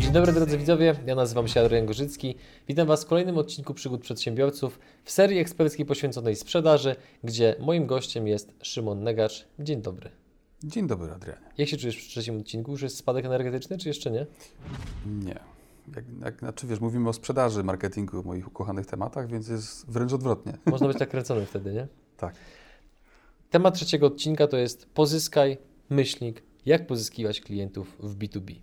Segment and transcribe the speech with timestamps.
[0.00, 2.34] Dzień dobry drodzy widzowie, ja nazywam się Adrian Gorzycki.
[2.68, 8.28] Witam Was w kolejnym odcinku Przygód Przedsiębiorców w serii eksperckiej poświęconej sprzedaży, gdzie moim gościem
[8.28, 9.46] jest Szymon Negacz.
[9.58, 10.10] Dzień dobry.
[10.64, 11.50] Dzień dobry, Adrianie.
[11.58, 12.70] Jak się czujesz w trzecim odcinku?
[12.72, 14.26] Już jest spadek energetyczny, czy jeszcze nie?
[15.06, 15.40] Nie.
[15.96, 20.52] Jak, jak, znaczy wiesz, mówimy o sprzedaży, marketingu, moich ukochanych tematach, więc jest wręcz odwrotnie.
[20.66, 21.86] Można być tak kręcony wtedy, nie?
[22.16, 22.34] Tak.
[23.50, 25.58] Temat trzeciego odcinka to jest pozyskaj
[25.90, 28.60] myślnik, jak pozyskiwać klientów w B2B.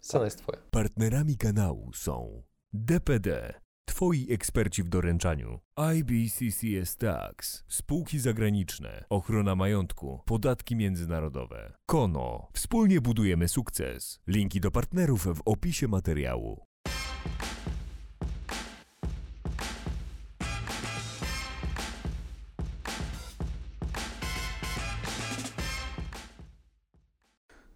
[0.00, 0.58] Scena jest Twoja.
[0.70, 5.60] Partnerami kanału są DPD, Twoi eksperci w doręczaniu,
[5.94, 12.48] IBCCS Tax, spółki zagraniczne, ochrona majątku, podatki międzynarodowe, Kono.
[12.52, 14.20] Wspólnie budujemy sukces.
[14.26, 16.66] Linki do partnerów w opisie materiału.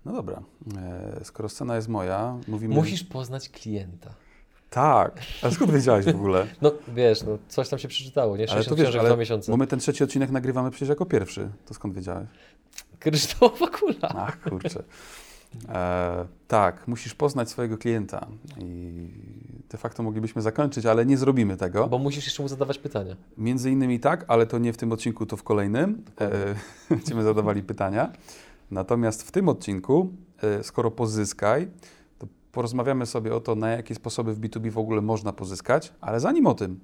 [0.07, 0.43] No dobra.
[0.79, 2.75] E, skoro scena jest moja, mówimy...
[2.75, 4.15] Musisz poznać klienta.
[4.71, 5.21] Tak.
[5.43, 6.47] A skąd wiedziałeś w ogóle?
[6.63, 8.43] No wiesz, no coś tam się przeczytało, nie?
[8.43, 9.53] Ale 60 to wiesz, ale dwa miesiące.
[9.53, 11.49] bo my ten trzeci odcinek nagrywamy przecież jako pierwszy.
[11.67, 12.29] To skąd wiedziałeś?
[12.99, 14.09] Kryształowa kula.
[14.09, 14.83] Ach, kurczę.
[15.69, 18.27] E, tak, musisz poznać swojego klienta
[18.59, 19.09] i
[19.71, 21.89] de facto moglibyśmy zakończyć, ale nie zrobimy tego.
[21.89, 23.17] Bo musisz jeszcze mu zadawać pytania.
[23.39, 26.05] Między innymi tak, ale to nie w tym odcinku, to w kolejnym.
[26.21, 26.31] E,
[26.97, 28.13] będziemy zadawali pytania.
[28.71, 31.69] Natomiast w tym odcinku, e, skoro pozyskaj,
[32.19, 36.21] to porozmawiamy sobie o to, na jakie sposoby w B2B w ogóle można pozyskać, ale
[36.21, 36.81] zanim o tym,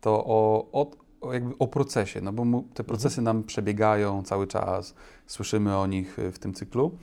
[0.00, 4.94] to o, o, o, jakby o procesie, no bo te procesy nam przebiegają cały czas,
[5.26, 6.98] słyszymy o nich e, w tym cyklu.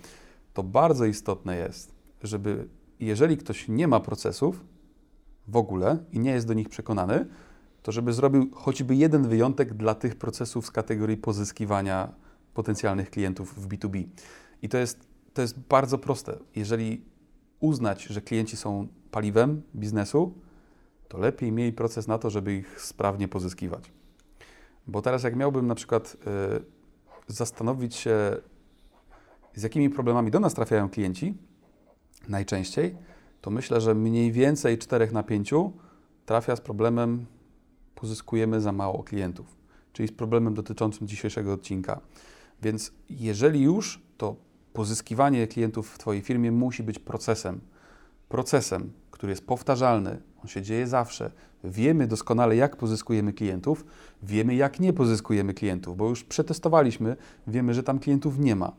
[0.53, 2.67] To bardzo istotne jest, żeby
[2.99, 4.63] jeżeli ktoś nie ma procesów
[5.47, 7.25] w ogóle i nie jest do nich przekonany,
[7.83, 12.13] to żeby zrobił choćby jeden wyjątek dla tych procesów z kategorii pozyskiwania
[12.53, 14.03] potencjalnych klientów w B2B.
[14.61, 16.37] I to jest, to jest bardzo proste.
[16.55, 17.01] Jeżeli
[17.59, 20.33] uznać, że klienci są paliwem biznesu,
[21.07, 23.91] to lepiej miej proces na to, żeby ich sprawnie pozyskiwać.
[24.87, 26.17] Bo teraz jak miałbym na przykład
[27.29, 28.37] y, zastanowić się,
[29.55, 31.37] z jakimi problemami do nas trafiają klienci
[32.27, 32.95] najczęściej,
[33.41, 35.53] to myślę, że mniej więcej 4 na 5
[36.25, 37.25] trafia z problemem
[37.95, 39.55] pozyskujemy za mało klientów,
[39.93, 42.01] czyli z problemem dotyczącym dzisiejszego odcinka.
[42.63, 44.35] Więc jeżeli już, to
[44.73, 47.59] pozyskiwanie klientów w Twojej firmie musi być procesem.
[48.29, 51.31] Procesem, który jest powtarzalny, on się dzieje zawsze.
[51.63, 53.85] Wiemy doskonale, jak pozyskujemy klientów,
[54.23, 57.15] wiemy, jak nie pozyskujemy klientów, bo już przetestowaliśmy,
[57.47, 58.71] wiemy, że tam klientów nie ma.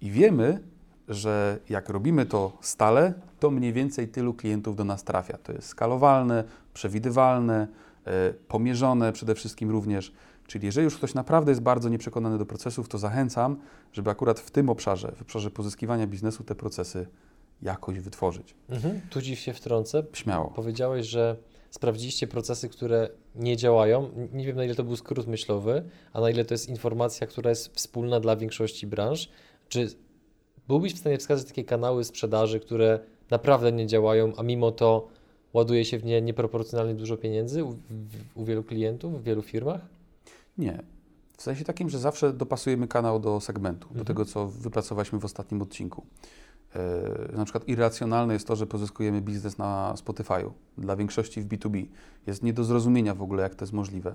[0.00, 0.60] I wiemy,
[1.08, 5.38] że jak robimy to stale, to mniej więcej tylu klientów do nas trafia.
[5.38, 7.68] To jest skalowalne, przewidywalne,
[8.06, 10.12] e, pomierzone przede wszystkim również.
[10.46, 13.56] Czyli jeżeli już ktoś naprawdę jest bardzo nieprzekonany do procesów, to zachęcam,
[13.92, 17.06] żeby akurat w tym obszarze, w obszarze pozyskiwania biznesu, te procesy
[17.62, 18.54] jakoś wytworzyć.
[18.68, 19.00] Mhm.
[19.10, 20.04] Tu dziś się wtrącę.
[20.12, 20.52] Śmiało.
[20.56, 21.36] Powiedziałeś, że
[21.70, 24.10] sprawdziliście procesy, które nie działają.
[24.32, 27.50] Nie wiem, na ile to był skrót myślowy, a na ile to jest informacja, która
[27.50, 29.28] jest wspólna dla większości branż.
[29.68, 29.88] Czy
[30.68, 32.98] byłbyś w stanie wskazać takie kanały sprzedaży, które
[33.30, 35.08] naprawdę nie działają, a mimo to
[35.52, 37.76] ładuje się w nie nieproporcjonalnie dużo pieniędzy u,
[38.34, 39.80] u wielu klientów, w wielu firmach?
[40.58, 40.82] Nie.
[41.36, 45.62] W sensie takim, że zawsze dopasujemy kanał do segmentu, do tego, co wypracowaliśmy w ostatnim
[45.62, 46.06] odcinku.
[46.74, 50.50] Yy, na przykład irracjonalne jest to, że pozyskujemy biznes na Spotify'u.
[50.78, 51.86] Dla większości w B2B
[52.26, 54.14] jest nie do zrozumienia w ogóle, jak to jest możliwe.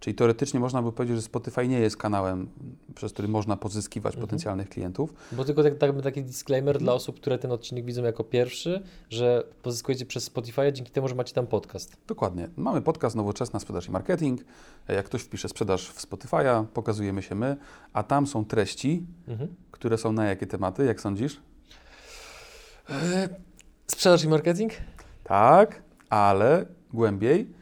[0.00, 2.48] Czyli teoretycznie można by powiedzieć, że Spotify nie jest kanałem,
[2.94, 5.14] przez który można pozyskiwać potencjalnych klientów.
[5.32, 9.44] Bo tylko tak, tak, taki disclaimer dla osób, które ten odcinek widzą jako pierwszy, że
[9.62, 11.96] pozyskujecie przez Spotify dzięki temu, że macie tam podcast.
[12.06, 12.48] Dokładnie.
[12.56, 14.40] Mamy podcast Nowoczesna Sprzedaż i Marketing.
[14.88, 17.56] Jak ktoś wpisze sprzedaż w Spotify'a, pokazujemy się my,
[17.92, 19.54] a tam są treści, Mhm.
[19.70, 21.40] które są na jakie tematy, jak sądzisz?
[23.86, 24.72] Sprzedaż i marketing?
[25.24, 27.52] Tak, ale głębiej.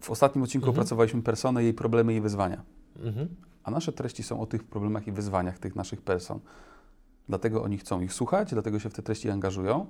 [0.00, 0.74] W ostatnim odcinku Mhm.
[0.80, 2.62] opracowaliśmy personę, jej problemy i wyzwania.
[3.02, 3.28] Mhm.
[3.64, 6.40] A nasze treści są o tych problemach i wyzwaniach tych naszych person.
[7.28, 9.86] Dlatego oni chcą ich słuchać, dlatego się w te treści angażują.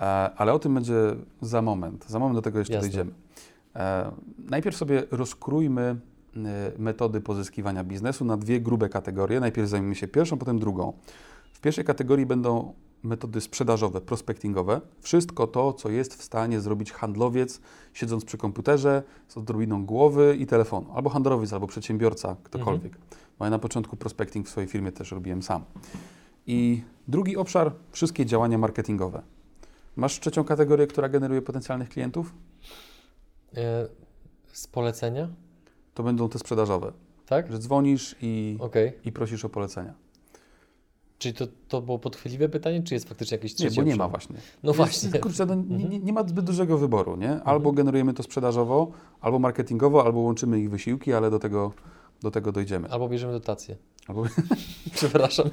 [0.36, 0.94] ale o tym będzie
[1.40, 2.04] za moment.
[2.08, 2.88] Za moment do tego jeszcze Jasne.
[2.88, 3.10] dojdziemy.
[3.76, 5.82] E, najpierw sobie rozkrójmy
[6.36, 9.40] e, metody pozyskiwania biznesu na dwie grube kategorie.
[9.40, 10.92] Najpierw zajmiemy się pierwszą, potem drugą.
[11.52, 12.74] W pierwszej kategorii będą
[13.04, 14.80] metody sprzedażowe, prospectingowe.
[15.00, 17.60] Wszystko to, co jest w stanie zrobić handlowiec,
[17.92, 20.86] siedząc przy komputerze z odrobiną głowy i telefonu.
[20.94, 22.98] Albo handlowiec, albo przedsiębiorca, ktokolwiek.
[23.38, 25.64] Bo ja na początku prospecting w swojej firmie też robiłem sam.
[26.46, 29.22] I drugi obszar, wszystkie działania marketingowe.
[29.96, 32.34] Masz trzecią kategorię, która generuje potencjalnych klientów?
[33.56, 33.88] E,
[34.52, 35.28] z polecenia?
[35.94, 36.92] To będą te sprzedażowe.
[37.26, 37.52] Tak?
[37.52, 38.92] Że dzwonisz i, Okej.
[39.04, 39.94] i prosisz o polecenia.
[41.18, 44.08] Czyli to, to było podchwytliwe pytanie, czy jest faktycznie jakieś Nie, trzecie bo nie ma
[44.08, 44.36] właśnie.
[44.62, 45.08] No właśnie.
[45.08, 45.90] Jest, kurczę, no, nie, Mhm.
[45.90, 47.42] nie, nie ma zbyt dużego wyboru, nie?
[47.42, 48.90] Albo generujemy to sprzedażowo,
[49.20, 51.72] albo marketingowo, albo łączymy ich wysiłki, ale do tego,
[52.22, 52.90] do tego dojdziemy.
[52.90, 53.76] Albo bierzemy dotację.
[54.08, 54.24] Albo,
[54.94, 55.50] Przepraszam.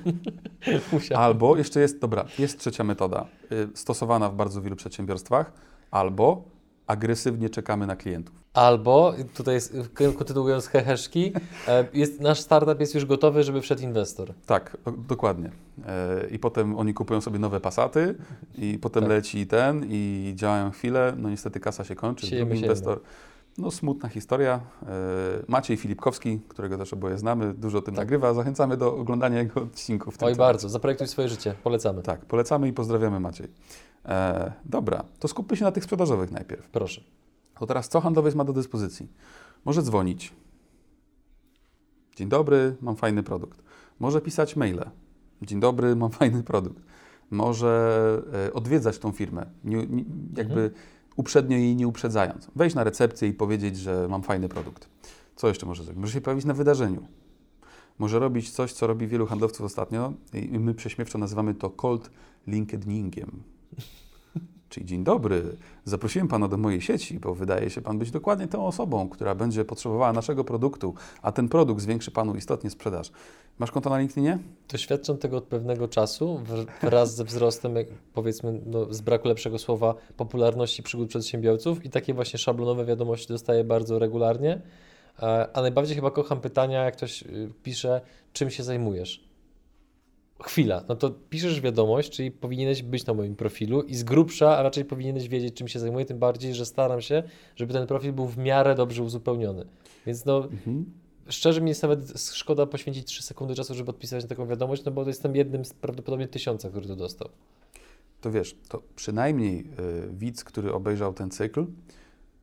[1.16, 5.54] Albo jeszcze jest, dobra, jest trzecia metoda, y, stosowana w bardzo wielu przedsiębiorstwach,
[5.92, 6.44] albo
[6.88, 8.41] agresywnie czekamy na klientów.
[8.54, 9.76] Albo, tutaj jest,
[10.18, 11.34] kontynuując heheszki,
[11.68, 14.34] e, jest, nasz startup jest już gotowy, żeby wszedł inwestor.
[14.46, 14.78] Tak,
[15.08, 15.52] dokładnie.
[15.88, 18.16] E, I potem oni kupują sobie nowe pasaty
[18.58, 19.10] i potem Tak.
[19.10, 23.02] leci ten i działają chwilę, no niestety kasa się kończy, Siejemy, drugi inwestor.
[23.58, 24.60] No smutna historia.
[24.84, 24.88] E,
[25.48, 28.06] Maciej Filipkowski, którego też oboje znamy, dużo o tym Tak.
[28.06, 28.34] nagrywa.
[28.34, 30.16] Zachęcamy do oglądania jego odcinków.
[30.22, 30.70] Oj, bardzo.
[30.70, 31.54] Zaprojektuj swoje życie.
[31.64, 32.02] Polecamy.
[32.02, 33.48] Tak, polecamy i pozdrawiamy Maciej.
[34.06, 36.68] E, dobra, to skupmy się na tych sprzedażowych najpierw.
[36.70, 37.02] Proszę.
[37.62, 39.08] To teraz co handlowiec ma do dyspozycji?
[39.66, 40.34] Może dzwonić.
[42.16, 43.62] Dzień dobry, mam fajny produkt.
[44.00, 44.90] Może pisać maile.
[45.42, 46.84] Dzień dobry, mam fajny produkt.
[47.32, 50.04] Może e, odwiedzać tą firmę, nie, nie,
[50.38, 50.72] jakby
[51.16, 52.52] uprzednio jej nie uprzedzając.
[52.56, 54.90] Wejść na recepcję i powiedzieć, że mam fajny produkt.
[55.36, 56.02] Co jeszcze może zrobić?
[56.02, 57.08] Może się pojawić na wydarzeniu.
[58.00, 62.10] Może robić coś, co robi wielu handlowców ostatnio i my prześmiewczo nazywamy to cold
[62.48, 63.44] LinkedIningiem.
[64.72, 65.44] Czyli dzień dobry,
[65.86, 69.66] zaprosiłem Pana do mojej sieci, bo wydaje się Pan być dokładnie tą osobą, która będzie
[69.66, 73.12] potrzebowała naszego produktu, a ten produkt zwiększy Panu istotnie sprzedaż.
[73.60, 74.40] Masz konto na LinkedInie?
[74.70, 76.42] Doświadczam tego od pewnego czasu
[76.82, 77.74] wraz ze wzrostem,
[78.14, 83.64] powiedzmy, no, z braku lepszego słowa, popularności przygód przedsiębiorców i takie właśnie szablonowe wiadomości dostaję
[83.64, 84.62] bardzo regularnie.
[85.20, 88.02] E, A najbardziej chyba kocham pytania, jak ktoś y, pisze,
[88.34, 89.31] czym się zajmujesz.
[90.44, 94.64] Chwila, no to piszesz wiadomość, czyli powinieneś być na moim profilu i z grubsza, a
[94.64, 97.24] raczej powinieneś wiedzieć, czym się zajmuję, tym bardziej, że staram się,
[97.56, 99.66] żeby ten profil był w miarę dobrze uzupełniony.
[100.06, 100.48] Więc no,
[101.28, 104.92] szczerze mi jest nawet szkoda poświęcić 3 sekundy czasu, żeby odpisać na taką wiadomość, no
[104.92, 107.30] bo to jestem jednym z prawdopodobnie tysiąca, który to dostał.
[108.22, 109.64] To wiesz, to przynajmniej y,
[110.14, 111.66] widz, który obejrzał ten cykl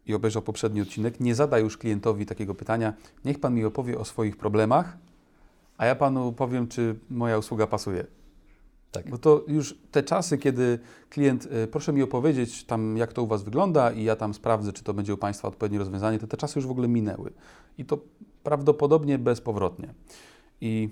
[0.06, 4.04] i obejrzał poprzedni odcinek, nie zada już klientowi takiego pytania, niech Pan mi opowie o
[4.04, 4.96] swoich problemach,
[5.78, 8.06] a ja Panu powiem, czy moja usługa pasuje.
[8.92, 9.10] Tak.
[9.10, 10.78] Bo to już te czasy, kiedy
[11.10, 14.72] klient, y, proszę mi opowiedzieć tam, jak to u Was wygląda i ja tam sprawdzę,
[14.72, 17.32] czy to będzie u Państwa odpowiednie rozwiązanie, to te czasy już w ogóle minęły.
[17.78, 17.98] I to
[18.42, 19.94] prawdopodobnie bezpowrotnie.
[20.60, 20.88] I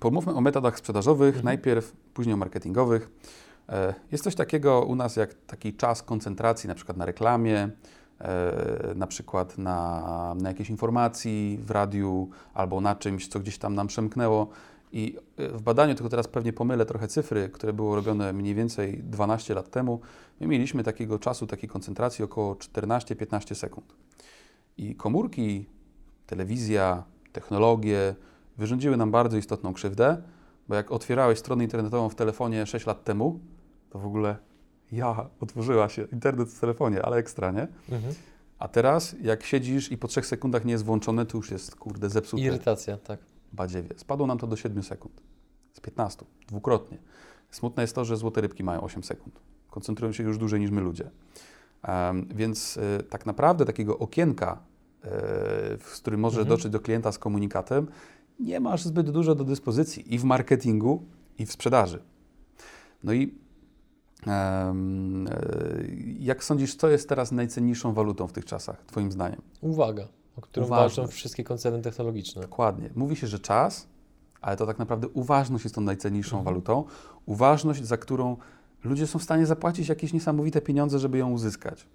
[0.00, 3.10] pomówmy o metodach sprzedażowych, najpierw, później o marketingowych.
[3.68, 7.70] E, Jest coś takiego u nas jak taki czas koncentracji, na przykład na reklamie,
[8.94, 13.86] na przykład na, na jakiejś informacji w radiu albo na czymś, co gdzieś tam nam
[13.86, 14.48] przemknęło.
[14.92, 19.02] I e, w badaniu, tylko teraz pewnie pomylę trochę cyfry, które było robione mniej więcej
[19.02, 20.00] 12 lat temu,
[20.40, 23.94] my mieliśmy takiego czasu, takiej koncentracji około 14-15 sekund.
[24.76, 25.66] I komórki,
[26.26, 28.14] telewizja, technologie
[28.58, 30.22] wyrządziły nam bardzo istotną krzywdę,
[30.68, 33.40] bo jak otwierałeś stronę internetową w telefonie 6 lat temu,
[33.90, 34.36] to w ogóle
[34.92, 37.68] ja, otworzyła się internet w telefonie, ale ekstra, nie?
[37.90, 38.14] Mhm.
[38.58, 42.10] A teraz, jak siedzisz i po 3 sekundach nie jest włączone, to już jest, kurde,
[42.10, 42.42] zepsute.
[42.42, 43.20] Irytacja, tak.
[43.52, 43.88] Badziewie.
[43.96, 45.22] Spadło nam to do 7 sekund.
[45.72, 46.24] Z 15.
[46.48, 46.98] Dwukrotnie.
[47.50, 49.40] Smutne jest to, że złote rybki mają 8 sekund.
[49.70, 51.10] Koncentrują się już dłużej niż my ludzie.
[51.82, 54.58] Em, więc y, tak naprawdę takiego okienka,
[55.04, 55.08] y,
[55.78, 56.48] w z którym możesz Mhm.
[56.48, 57.88] dotrzeć do klienta z komunikatem,
[58.40, 61.02] nie masz zbyt dużo do dyspozycji i w marketingu,
[61.38, 62.02] i w sprzedaży.
[63.04, 63.34] No i
[66.18, 69.42] jak sądzisz, co jest teraz najcenniejszą walutą w tych czasach, Twoim zdaniem?
[69.60, 70.96] Uwaga, o którą Uważność.
[70.96, 72.42] walczą wszystkie koncerny technologiczne.
[72.42, 72.90] Dokładnie.
[72.94, 73.86] Mówi się, że czas,
[74.40, 76.84] ale to tak naprawdę uważność jest tą najcenniejszą walutą.
[77.26, 78.36] Uważność, za którą
[78.84, 81.86] ludzie są w stanie zapłacić jakieś niesamowite pieniądze, żeby ją uzyskać.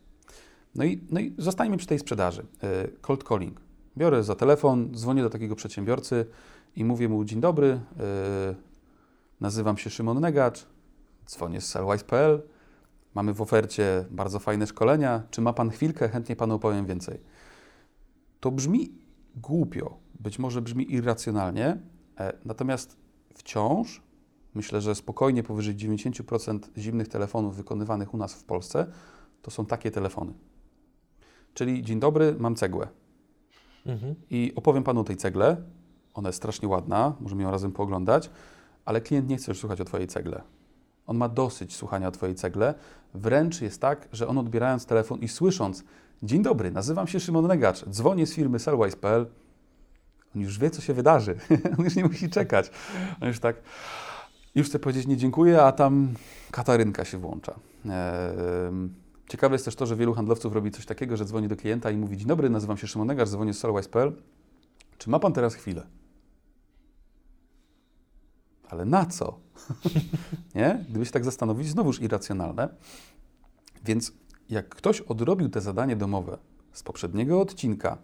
[0.76, 2.46] No i, no i zostańmy przy tej sprzedaży.
[2.64, 3.62] E, Cold calling.
[3.98, 6.26] Biorę za telefon, dzwonię do takiego przedsiębiorcy
[6.76, 7.68] i mówię mu: Dzień dobry,
[8.00, 8.56] e,
[9.42, 10.66] nazywam się Szymon Negacz,
[11.26, 12.42] dzwonię z sellwise.pl.
[13.16, 15.24] Mamy w ofercie bardzo fajne szkolenia.
[15.32, 16.10] Czy ma Pan chwilkę?
[16.10, 17.20] Chętnie Panu opowiem więcej.
[18.40, 18.92] To brzmi
[19.36, 21.78] głupio, być może brzmi irracjonalnie,
[22.20, 22.98] e, natomiast
[23.34, 24.02] wciąż
[24.54, 28.88] myślę, że spokojnie powyżej 90% zimnych telefonów wykonywanych u nas w Polsce
[29.42, 30.34] to są takie telefony.
[31.54, 32.88] Czyli dzień dobry, mam cegłę
[33.86, 34.16] Mhm.
[34.30, 35.58] i opowiem panu o tej cegle.
[36.14, 38.30] Ona jest strasznie ładna, możemy ją razem pooglądać,
[38.86, 40.42] ale klient nie chce już słuchać o twojej cegle.
[41.08, 42.74] On ma dosyć słuchania o twojej cegle.
[43.14, 45.84] Wręcz jest tak, że on odbierając telefon i słysząc
[46.24, 49.26] Dzień dobry, nazywam się Szymon Negacz, dzwonię z firmy Sellwise.pl.
[50.36, 51.36] On już wie, co się wydarzy.
[51.80, 52.72] on już nie musi czekać.
[53.22, 53.56] On już tak,
[54.56, 56.14] już chce powiedzieć nie dziękuję, a tam
[56.52, 57.54] Katarynka się włącza.
[57.86, 58.94] Ehm,
[59.30, 61.98] Ciekawe jest też to, że wielu handlowców robi coś takiego, że dzwoni do klienta i
[61.98, 64.14] mówi Dzień dobry, nazywam się Szymon Negacz, dzwonię z Sellwise.pl.
[64.98, 65.88] Czy ma Pan teraz chwilę?
[68.70, 69.40] Ale na co?
[70.56, 70.86] nie?
[70.90, 72.70] Gdyby się tak zastanowić, znowuż irracjonalne.
[73.86, 74.12] Więc
[74.50, 76.38] jak ktoś odrobił te zadanie domowe
[76.74, 77.98] z poprzedniego odcinka,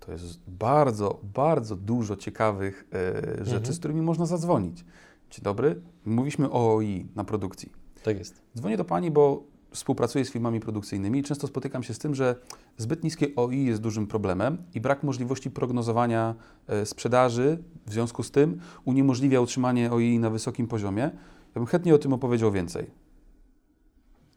[0.00, 3.74] to jest bardzo, bardzo dużo ciekawych e, rzeczy, Mhm.
[3.74, 4.84] z którymi można zadzwonić.
[5.30, 7.72] Dzień dobry, mówiliśmy o OI na produkcji.
[8.02, 8.42] Tak jest.
[8.56, 9.42] Dzwonię do Pani, bo
[9.74, 12.34] współpracuję z firmami produkcyjnymi i często spotykam się z tym, że
[12.78, 16.34] zbyt niskie OI jest dużym problemem i brak możliwości prognozowania
[16.68, 21.02] e, sprzedaży w związku z tym uniemożliwia utrzymanie OI na wysokim poziomie.
[21.02, 22.86] Ja bym chętnie o tym opowiedział więcej.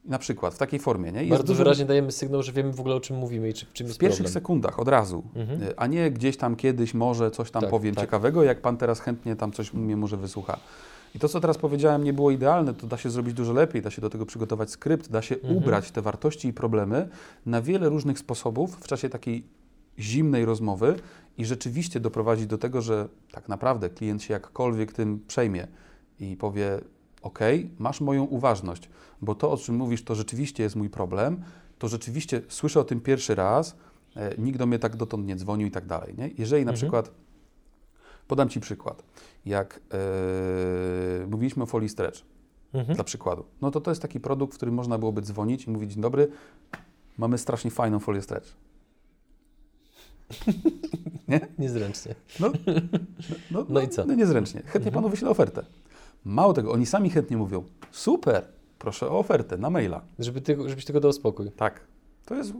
[0.06, 1.20] Na przykład w takiej formie, nie?
[1.20, 3.66] Jest Bardzo dużo- wyraźnie dajemy sygnał, że wiemy w ogóle o czym mówimy i czy,
[3.66, 4.34] w czym w jest pierwszych problem.
[4.34, 5.64] sekundach, od razu, Mhm.
[5.64, 8.04] Y, a nie gdzieś tam kiedyś może coś tam Tak, powiem tak.
[8.04, 10.60] ciekawego, jak Pan teraz chętnie tam coś mnie może wysłucha.
[11.16, 13.92] I to, co teraz powiedziałem, nie było idealne, to da się zrobić dużo lepiej, da
[13.92, 15.56] się do tego przygotować skrypt, da się Mhm.
[15.58, 17.10] ubrać te wartości i problemy
[17.46, 19.44] na wiele różnych sposobów w czasie takiej
[20.00, 20.96] zimnej rozmowy
[21.38, 25.68] i rzeczywiście doprowadzić do tego, że tak naprawdę klient się jakkolwiek tym przejmie
[26.20, 26.80] i powie:
[27.22, 27.40] OK,
[27.80, 28.90] masz moją uważność,
[29.22, 31.42] bo to, o czym mówisz, to rzeczywiście jest mój problem,
[31.80, 33.76] to rzeczywiście słyszę o tym pierwszy raz,
[34.16, 36.14] e, nikt do mnie tak dotąd nie dzwonił i tak dalej.
[36.18, 36.30] Nie?
[36.38, 36.76] Jeżeli na Mhm.
[36.76, 37.12] przykład,
[38.28, 39.04] podam Ci przykład,
[39.46, 39.80] jak
[41.24, 42.22] e, mówiliśmy o folii stretch,
[42.74, 42.96] Mhm.
[42.96, 45.92] dla przykładu, no to to jest taki produkt, w którym można byłoby dzwonić i mówić,
[45.94, 46.28] dzień dobry,
[47.18, 48.54] mamy strasznie fajną folię stretch.
[51.60, 52.16] Niezręcznie.
[52.40, 52.52] No,
[53.52, 54.06] no, No i co?
[54.06, 54.60] No niezręcznie.
[54.62, 54.94] Chętnie Mhm.
[54.94, 55.66] panu wyślę ofertę.
[56.26, 58.46] Mało tego, oni sami chętnie mówią, super,
[58.80, 60.02] proszę o ofertę na maila.
[60.20, 61.52] Żeby ty, żebyś tylko dał spokój.
[61.52, 61.82] Tak.
[62.26, 62.54] To jest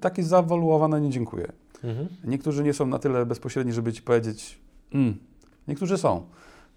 [0.00, 1.52] takie zawaluowane, nie dziękuję.
[1.84, 2.08] Mhm.
[2.24, 4.58] Niektórzy nie są na tyle bezpośredni, żeby ci powiedzieć,
[4.92, 5.16] mm.
[5.68, 6.26] niektórzy są.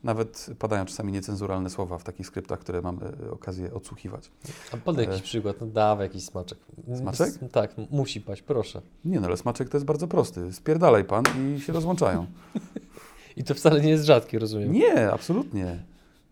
[0.03, 4.31] Nawet padają czasami niecenzuralne słowa w takich skryptach, które mamy e, okazję odsłuchiwać.
[4.73, 5.23] A podaj jakiś E.
[5.23, 6.57] przykład, no dawaj jakiś smaczek.
[6.97, 7.27] Smaczek?
[7.27, 8.81] S- Tak, musi paść, proszę.
[9.05, 10.53] Nie no, ale smaczek to jest bardzo prosty.
[10.53, 11.23] Spierdalaj pan
[11.55, 12.25] i się rozłączają.
[13.37, 14.71] I to wcale nie jest rzadkie, rozumiem.
[14.71, 15.83] Nie, absolutnie.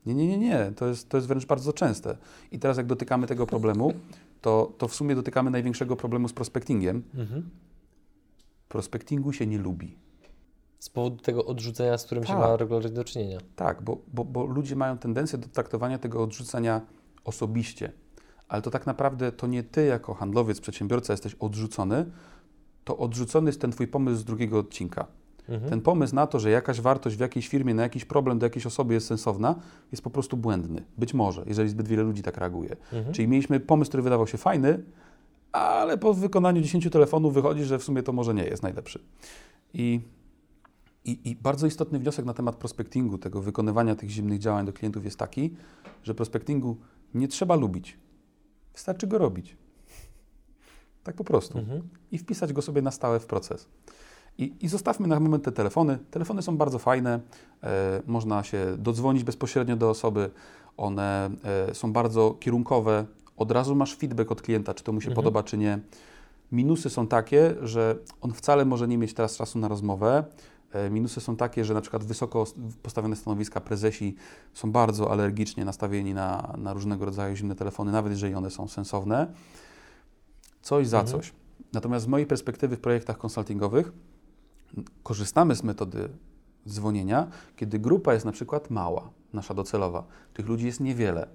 [0.05, 0.72] Nie, nie, nie, nie.
[0.75, 2.17] To jest, to jest wręcz bardzo częste.
[2.51, 3.94] I teraz jak dotykamy tego problemu,
[4.41, 7.03] to, to w sumie dotykamy największego problemu z prospectingiem.
[7.15, 7.50] Mhm.
[8.70, 9.96] Prospectingu się nie lubi.
[10.86, 12.39] Z powodu tego odrzucenia, z którym się Tak.
[12.39, 13.38] ma regularnie do czynienia.
[13.56, 16.82] Tak, bo, bo, bo ludzie mają tendencję do traktowania tego odrzucenia
[17.24, 17.92] osobiście.
[18.48, 22.06] Ale to tak naprawdę to nie ty jako handlowiec, przedsiębiorca jesteś odrzucony,
[22.84, 25.08] to odrzucony jest ten twój pomysł z drugiego odcinka.
[25.50, 25.70] Mhm.
[25.70, 28.65] Ten pomysł na to, że jakaś wartość w jakiejś firmie na jakiś problem do jakiejś
[28.65, 29.56] osoby jest sensowna,
[29.92, 30.84] jest po prostu błędny.
[30.98, 32.75] Być może, jeżeli zbyt wiele ludzi tak reaguje.
[32.94, 33.13] Mhm.
[33.13, 34.84] Czyli mieliśmy pomysł, który wydawał się fajny,
[35.51, 39.00] ale po wykonaniu 10 telefonów wychodzi, że w sumie to może nie jest najlepszy.
[39.74, 40.01] I,
[41.06, 45.06] i, I bardzo istotny wniosek na temat prospectingu, tego wykonywania tych zimnych działań do klientów
[45.06, 45.56] jest taki,
[46.04, 46.78] że prospectingu
[47.14, 47.98] nie trzeba lubić.
[48.74, 49.58] Wystarczy go robić.
[51.04, 51.60] Tak po prostu.
[51.60, 51.82] Mhm.
[52.12, 53.68] I wpisać go sobie na stałe w proces.
[54.38, 55.98] I, I zostawmy na moment te telefony.
[56.12, 57.20] Telefony są bardzo fajne,
[57.64, 60.30] e, można się dodzwonić bezpośrednio do osoby,
[60.78, 61.30] one
[61.70, 63.06] e, są bardzo kierunkowe,
[63.38, 65.16] od razu masz feedback od klienta, czy to mu się Mhm.
[65.16, 65.80] podoba, czy nie.
[66.52, 70.24] Minusy są takie, że on wcale może nie mieć teraz czasu na rozmowę.
[70.75, 72.46] E, Minusy są takie, że na przykład wysoko
[72.84, 74.15] postawione stanowiska prezesi
[74.53, 79.34] są bardzo alergicznie nastawieni na, na różnego rodzaju zimne telefony, nawet jeżeli one są sensowne.
[80.62, 81.17] Coś za Mhm.
[81.17, 81.34] coś.
[81.74, 83.91] Natomiast z mojej perspektywy w projektach konsultingowych
[85.03, 86.10] korzystamy z metody
[86.67, 90.03] dzwonienia, kiedy grupa jest na przykład mała, nasza docelowa.
[90.34, 91.27] Tych ludzi jest niewiele,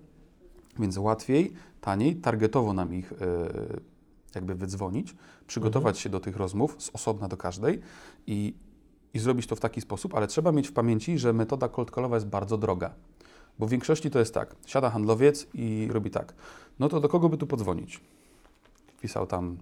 [0.78, 3.16] więc łatwiej, taniej, targetowo nam ich e,
[4.34, 5.16] jakby wydzwonić,
[5.46, 7.80] przygotować się do tych rozmów z osobna do każdej
[8.26, 8.54] i,
[9.14, 12.16] i zrobić to w taki sposób, ale trzeba mieć w pamięci, że metoda cold callowa
[12.16, 12.90] jest bardzo droga.
[13.58, 16.34] Bo w większości to jest tak, siada handlowiec i robi tak,
[16.78, 18.00] no to do kogo by tu podzwonić?
[18.96, 19.56] Wpisał tam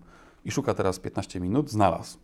[0.44, 2.18] i szuka teraz 15 minut, znalazł.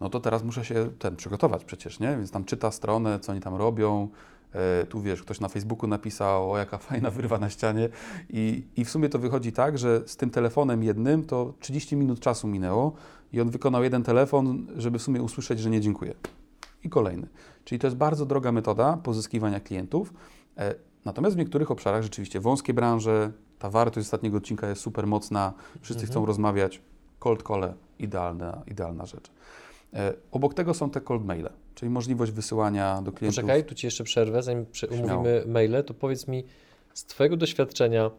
[0.00, 2.16] No to teraz muszę się ten przygotować przecież, nie?
[2.16, 4.08] Więc tam czyta stronę, co oni tam robią.
[4.52, 7.88] E, tu wiesz, ktoś na Facebooku napisał, o jaka fajna wyrwa na ścianie.
[8.30, 12.20] I, I w sumie to wychodzi tak, że z tym telefonem jednym to 30 minut
[12.20, 12.92] czasu minęło
[13.32, 16.14] i on wykonał jeden telefon, żeby w sumie usłyszeć, że nie dziękuję.
[16.84, 17.26] I kolejny.
[17.64, 20.12] Czyli to jest bardzo droga metoda pozyskiwania klientów.
[20.58, 25.52] E, natomiast w niektórych obszarach rzeczywiście wąskie branże, ta wartość ostatniego odcinka jest super mocna,
[25.80, 26.12] wszyscy Mhm.
[26.12, 26.82] chcą rozmawiać.
[27.18, 29.30] Cold call, idealna, idealna rzecz.
[29.94, 33.36] E, obok tego są te cold maile, czyli możliwość wysyłania do klientów.
[33.36, 36.44] Poczekaj, tu Ci jeszcze przerwę, zanim umówimy maile, to powiedz mi
[36.94, 38.10] z Twojego doświadczenia,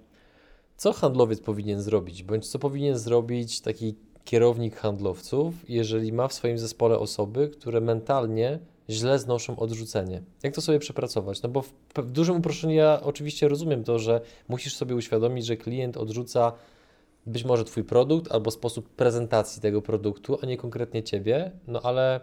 [0.78, 3.96] co handlowiec powinien zrobić, bądź co powinien zrobić taki
[4.30, 8.60] kierownik handlowców, jeżeli ma w swoim zespole osoby, które mentalnie
[8.90, 10.22] źle znoszą odrzucenie.
[10.44, 11.42] Jak to sobie przepracować?
[11.42, 15.58] No bo w, w dużym uproszczeniu ja oczywiście rozumiem to, że musisz sobie uświadomić, że
[15.58, 16.52] klient odrzuca
[17.26, 22.20] być może Twój produkt albo sposób prezentacji tego produktu, a nie konkretnie Ciebie, no ale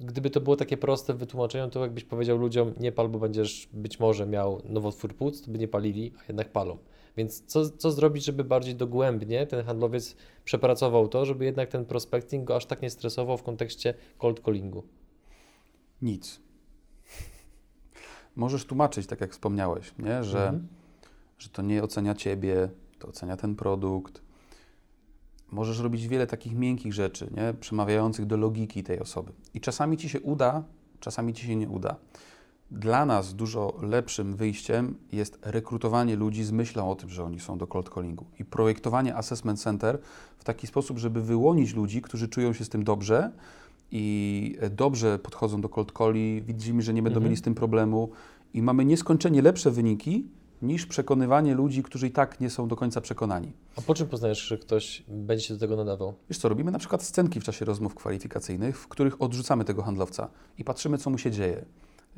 [0.00, 3.68] gdyby to było takie proste w wytłumaczeniu, to jakbyś powiedział ludziom nie pal, bo będziesz
[3.72, 6.78] być może miał nowotwór płuc, to by nie palili, a jednak palą.
[7.18, 12.44] Więc co, co zrobić, żeby bardziej dogłębnie ten handlowiec przepracował to, żeby jednak ten prospecting
[12.44, 14.82] go aż tak nie stresował w kontekście cold callingu?
[16.02, 16.40] Nic.
[18.36, 20.24] Możesz tłumaczyć, tak jak wspomniałeś, nie?
[20.24, 20.68] Że, Mhm.
[21.38, 24.22] że to nie ocenia ciebie, to ocenia ten produkt.
[25.50, 27.54] Możesz robić wiele takich miękkich rzeczy, nie?
[27.60, 29.32] przemawiających do logiki tej osoby.
[29.54, 30.64] I czasami ci się uda,
[31.00, 31.96] czasami ci się nie uda.
[32.70, 37.58] Dla nas dużo lepszym wyjściem jest rekrutowanie ludzi z myślą o tym, że oni są
[37.58, 39.98] do cold callingu i projektowanie assessment center
[40.38, 43.30] w taki sposób, żeby wyłonić ludzi, którzy czują się z tym dobrze
[43.92, 47.24] i dobrze podchodzą do cold calli, widzimy, że nie będą Mhm.
[47.24, 48.10] mieli z tym problemu
[48.54, 50.26] i mamy nieskończenie lepsze wyniki
[50.62, 53.52] niż przekonywanie ludzi, którzy i tak nie są do końca przekonani.
[53.76, 56.14] A po czym poznajesz, że ktoś będzie się do tego nadawał?
[56.30, 60.28] Wiesz co, robimy na przykład scenki w czasie rozmów kwalifikacyjnych, w których odrzucamy tego handlowca
[60.58, 61.64] i patrzymy, co mu się dzieje.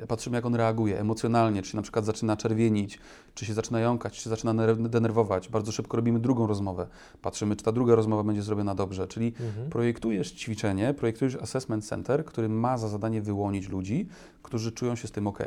[0.09, 2.99] Patrzymy, jak on reaguje emocjonalnie, czy na przykład zaczyna czerwienić,
[3.35, 5.49] czy się zaczyna jąkać, czy zaczyna ner- denerwować.
[5.49, 6.87] Bardzo szybko robimy drugą rozmowę.
[7.23, 9.09] Patrzymy, czy ta druga rozmowa będzie zrobiona dobrze.
[9.09, 9.71] Czyli Mhm.
[9.71, 14.09] projektujesz ćwiczenie, projektujesz assessment center, który ma za zadanie wyłonić ludzi,
[14.43, 15.39] którzy czują się z tym ok.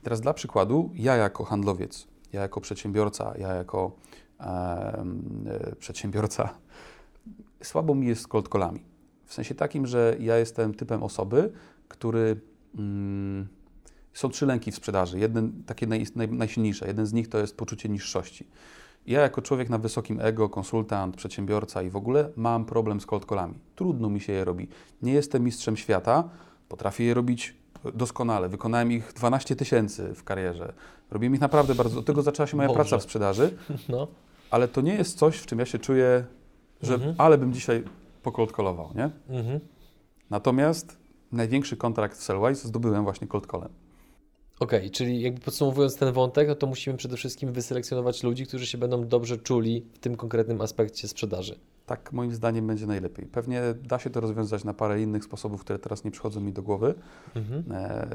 [0.00, 3.92] I teraz dla przykładu, ja jako handlowiec, ja jako przedsiębiorca, ja jako
[4.38, 6.54] em, e, przedsiębiorca,
[7.62, 8.80] słabo mi jest z cold callami.
[9.24, 11.52] W sensie takim, że ja jestem typem osoby,
[11.88, 12.40] który.
[12.78, 13.48] Mm,
[14.14, 15.18] są trzy lęki w sprzedaży.
[15.18, 16.86] Jeden, takie naj, naj, najsilniejsze.
[16.86, 18.46] Jeden z nich to jest poczucie niższości.
[19.06, 23.26] Ja jako człowiek na wysokim ego, konsultant, przedsiębiorca i w ogóle mam problem z cold
[23.26, 23.54] callami.
[23.76, 24.68] Trudno mi się je robi.
[25.02, 26.28] Nie jestem mistrzem świata,
[26.68, 27.56] potrafię je robić
[27.94, 28.48] doskonale.
[28.48, 30.72] Wykonałem ich 12 tysięcy w karierze.
[31.10, 31.98] Robiłem ich naprawdę bardzo.
[31.98, 32.80] Od tego zaczęła się moja Boże.
[32.80, 33.56] praca w sprzedaży,
[33.88, 34.06] No.
[34.50, 36.24] ale to nie jest coś, w czym ja się czuję,
[36.82, 37.14] że Mhm.
[37.18, 37.84] ale bym dzisiaj
[38.22, 39.10] pokoldkolował, nie?
[39.38, 39.60] Mhm.
[40.30, 40.96] Natomiast
[41.32, 43.68] największy kontrakt w Sellwise zdobyłem właśnie cold callem.
[44.60, 48.78] Okej, czyli jakby podsumowując ten wątek, no to musimy przede wszystkim wyselekcjonować ludzi, którzy się
[48.78, 51.58] będą dobrze czuli w tym konkretnym aspekcie sprzedaży.
[51.86, 53.26] Tak moim zdaniem będzie najlepiej.
[53.26, 56.62] Pewnie da się to rozwiązać na parę innych sposobów, które teraz nie przychodzą mi do
[56.62, 56.94] głowy.
[57.34, 57.64] Mhm.
[57.72, 58.08] E,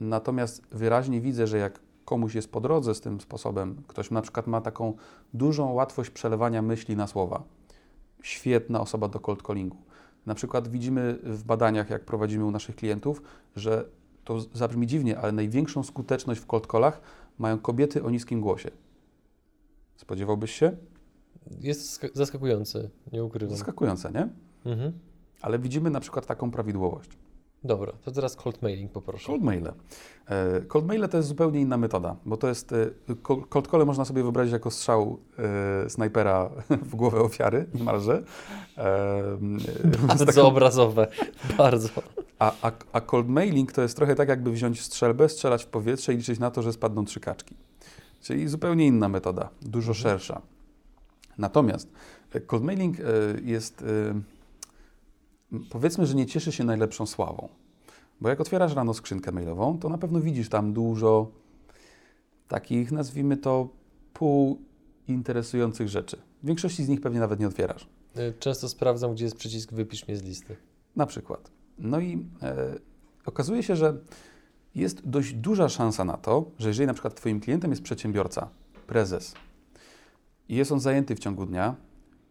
[0.00, 4.46] natomiast wyraźnie widzę, że jak komuś jest po drodze z tym sposobem, ktoś na przykład
[4.46, 4.94] ma taką
[5.34, 7.42] dużą łatwość przelewania myśli na słowa,
[8.22, 9.76] świetna osoba do cold callingu.
[10.26, 13.22] Na przykład widzimy w badaniach, jak prowadzimy u naszych klientów,
[13.56, 13.84] że
[14.24, 17.00] to zabrzmi dziwnie, ale największą skuteczność w cold callach
[17.38, 18.70] mają kobiety o niskim głosie.
[19.96, 20.76] Spodziewałbyś się?
[21.60, 23.56] Jest sk- zaskakujący, nie ukrywam.
[23.56, 24.28] Zaskakujące, nie?
[24.72, 24.92] Mhm.
[25.42, 27.10] Ale widzimy na przykład taką prawidłowość.
[27.64, 29.26] Dobra, to teraz cold mailing poproszę.
[29.26, 29.72] Cold maile.
[30.28, 32.76] E, Cold maile to jest zupełnie inna metoda, bo to jest, e,
[33.28, 35.18] co- cold call można sobie wyobrazić jako strzał
[35.84, 36.50] e, snajpera
[36.90, 38.22] w głowę ofiary niemalże.
[38.78, 39.38] E,
[39.94, 41.06] z Bardzo taką- obrazowe,
[41.58, 41.88] bardzo.
[42.38, 46.14] a, a, a cold mailing to jest trochę tak, jakby wziąć strzelbę, strzelać w powietrze
[46.14, 47.54] i liczyć na to, że spadną trzy kaczki.
[48.20, 50.42] Czyli zupełnie inna metoda, dużo szersza.
[51.38, 51.88] Natomiast
[52.32, 53.02] e, cold mailing e,
[53.44, 53.84] jest, e,
[55.70, 57.48] powiedzmy, że nie cieszy się najlepszą sławą.
[58.20, 61.30] Bo jak otwierasz rano skrzynkę mailową, to na pewno widzisz tam dużo
[62.48, 63.68] takich, nazwijmy to,
[64.12, 66.16] półinteresujących rzeczy.
[66.42, 67.88] W większości z nich pewnie nawet nie otwierasz.
[68.16, 70.56] Y, Często sprawdzam, gdzie jest przycisk wypisz mnie z listy.
[70.96, 71.50] Na przykład.
[71.78, 72.74] No i e,
[73.26, 73.98] okazuje się, że
[74.74, 78.48] jest dość duża szansa na to, że jeżeli na przykład Twoim klientem jest przedsiębiorca,
[78.86, 79.34] prezes
[80.48, 81.76] i jest on zajęty w ciągu dnia,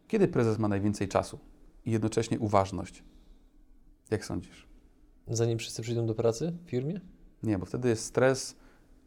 [0.07, 1.39] kiedy prezes ma najwięcej czasu
[1.86, 3.04] i jednocześnie uważność?
[4.12, 4.67] Jak sądzisz?
[5.28, 7.02] Zanim wszyscy przyjdą do pracy w firmie?
[7.44, 8.56] Nie, bo wtedy jest stres,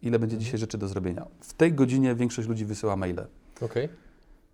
[0.02, 1.26] ile będzie dzisiaj rzeczy do zrobienia.
[1.40, 3.26] W tej godzinie większość ludzi wysyła maile.
[3.60, 3.88] Okej.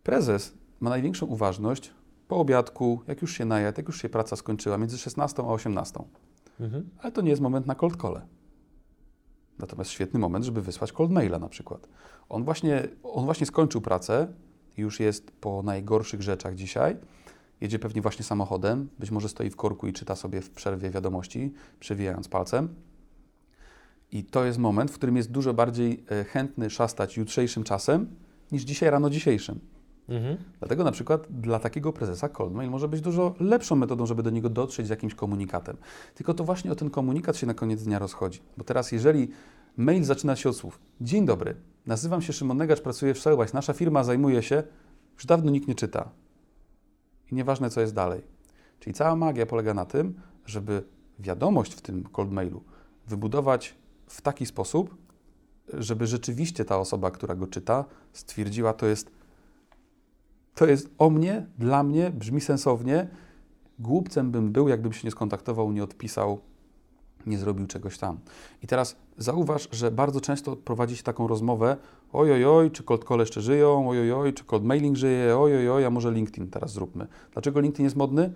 [0.03, 1.91] Prezes ma największą uważność
[2.29, 6.05] po obiadku, jak już się najadł, jak już się praca skończyła, między 16 a 18.
[6.61, 6.91] Mhm.
[6.99, 8.21] Ale to nie jest moment na cold call.
[9.59, 11.89] Natomiast świetny moment, żeby wysłać cold maila na przykład.
[12.29, 14.33] On właśnie, on właśnie skończył pracę,
[14.77, 16.97] już jest po najgorszych rzeczach dzisiaj.
[17.61, 21.53] Jedzie pewnie właśnie samochodem, być może stoi w korku i czyta sobie w przerwie wiadomości,
[21.81, 22.75] przewijając palcem.
[24.12, 28.07] I to jest moment, w którym jest dużo bardziej e, chętny szastać jutrzejszym czasem
[28.53, 29.61] niż dzisiaj rano dzisiejszym.
[30.09, 30.37] Mhm.
[30.59, 34.31] Dlatego na przykład dla takiego prezesa cold mail może być dużo lepszą metodą, żeby do
[34.31, 35.77] niego dotrzeć z jakimś komunikatem.
[36.14, 38.40] Tylko to właśnie o ten komunikat się na koniec dnia rozchodzi.
[38.57, 39.29] Bo teraz jeżeli
[39.77, 43.73] mail zaczyna się od słów Dzień dobry, nazywam się Szymon Negacz, pracuję w Sellwise, nasza
[43.73, 44.62] firma zajmuje się,
[45.14, 46.11] już dawno nikt nie czyta.
[47.33, 48.23] I nieważne co jest dalej.
[48.81, 50.85] Czyli cała magia polega na tym, żeby
[51.19, 52.62] wiadomość w tym cold mailu
[53.07, 53.75] wybudować
[54.07, 54.97] w taki sposób,
[55.69, 59.11] żeby rzeczywiście ta osoba, która go czyta, stwierdziła, to jest
[60.55, 63.09] to jest o mnie, dla mnie, brzmi sensownie.
[63.79, 66.40] Głupcem bym był, jakbym się nie skontaktował, nie odpisał
[67.27, 68.19] nie zrobił czegoś tam.
[68.62, 71.77] I teraz zauważ, że bardzo często prowadzi się taką rozmowę
[72.12, 75.85] oj, oj, czy cold call jeszcze żyją, oj, oj, czy cold mailing żyje, oj, oj,
[75.85, 77.07] a może LinkedIn teraz zróbmy.
[77.33, 78.33] Dlaczego LinkedIn jest modny?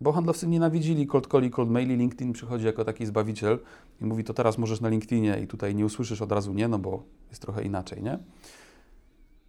[0.00, 3.58] Bo handlowcy nienawidzili cold call i cold maili, LinkedIn przychodzi jako taki zbawiciel
[4.00, 6.78] i mówi, to teraz możesz na LinkedInie i tutaj nie usłyszysz od razu nie, no
[6.78, 8.18] bo jest trochę inaczej, nie?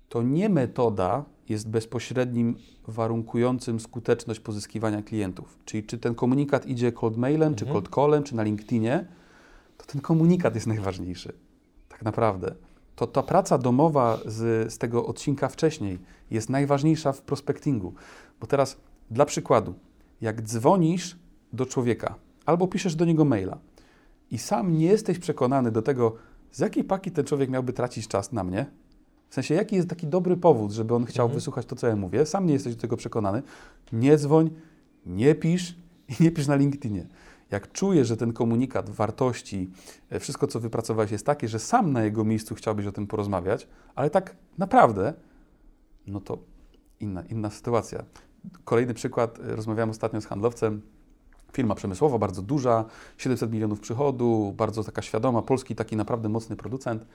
[0.10, 2.56] To nie metoda jest bezpośrednim
[2.88, 5.58] warunkującym skuteczność pozyskiwania klientów.
[5.66, 7.74] Czyli czy ten komunikat idzie cold mailem, czy Mhm.
[7.74, 9.08] cold callem, czy na LinkedInie,
[9.78, 11.34] to ten komunikat jest najważniejszy.
[11.90, 12.56] Tak naprawdę.
[12.96, 16.00] To ta praca domowa z, z tego odcinka wcześniej
[16.32, 17.94] jest najważniejsza w prospectingu.
[18.40, 18.78] Bo teraz,
[19.12, 19.74] dla przykładu,
[20.22, 21.16] jak dzwonisz
[21.54, 23.58] do człowieka albo piszesz do niego maila
[24.32, 26.16] i sam nie jesteś przekonany do tego,
[26.52, 28.66] z jakiej paki ten człowiek miałby tracić czas na mnie,
[29.30, 31.36] w sensie, jaki jest taki dobry powód, żeby on chciał Mhm.
[31.38, 33.44] wysłuchać to, co ja mówię, sam nie jesteś do tego przekonany,
[33.94, 34.50] nie dzwoń,
[35.06, 35.76] nie pisz
[36.10, 37.08] i nie pisz na LinkedInie.
[37.52, 39.72] Jak czujesz, że ten komunikat wartości,
[40.10, 43.68] e, wszystko, co wypracowałeś, jest takie, że sam na jego miejscu chciałbyś o tym porozmawiać,
[43.96, 45.14] ale tak naprawdę,
[46.08, 46.38] no to
[47.00, 48.04] inna, inna sytuacja.
[48.64, 50.82] Kolejny przykład, e, rozmawiałem ostatnio z handlowcem,
[51.54, 52.86] firma przemysłowa, bardzo duża,
[53.18, 57.06] 700 milionów przychodu, bardzo taka świadoma, polski taki naprawdę mocny producent.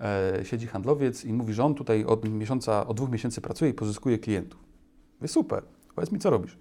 [0.00, 3.74] E, siedzi handlowiec i mówi, że on tutaj od miesiąca, od dwóch miesięcy pracuje i
[3.74, 4.60] pozyskuje klientów.
[5.20, 5.62] Mówię, super,
[5.94, 6.58] powiedz mi, co robisz?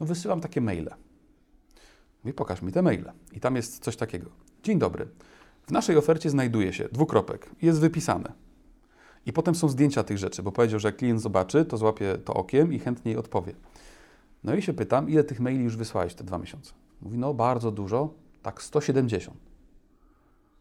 [0.00, 0.90] No wysyłam takie maile.
[2.24, 3.12] Mówi, pokaż mi te maile.
[3.32, 4.30] I tam jest coś takiego.
[4.62, 5.08] Dzień dobry.
[5.66, 7.50] W naszej ofercie znajduje się dwukropek.
[7.62, 8.32] Jest wypisane.
[9.26, 12.34] I potem są zdjęcia tych rzeczy, bo powiedział, że jak klient zobaczy, to złapie to
[12.34, 13.54] okiem i chętniej odpowie.
[14.44, 16.72] No i się pytam, ile tych maili już wysłałeś te dwa miesiące?
[17.02, 19.36] Mówi, no bardzo dużo, tak 170.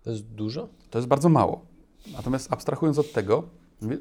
[0.04, 0.69] To jest dużo?
[0.89, 1.65] To jest bardzo mało.
[2.13, 3.43] Natomiast abstrahując od tego,
[3.82, 3.97] mówię,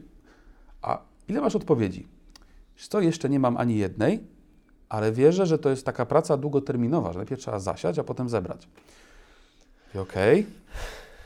[0.83, 2.09] a ile masz odpowiedzi?
[2.77, 4.21] Co, jeszcze nie mam ani jednej,
[4.91, 8.69] ale wierzę, że to jest taka praca długoterminowa, że najpierw trzeba zasiać, a potem zebrać.
[9.95, 10.47] I okej,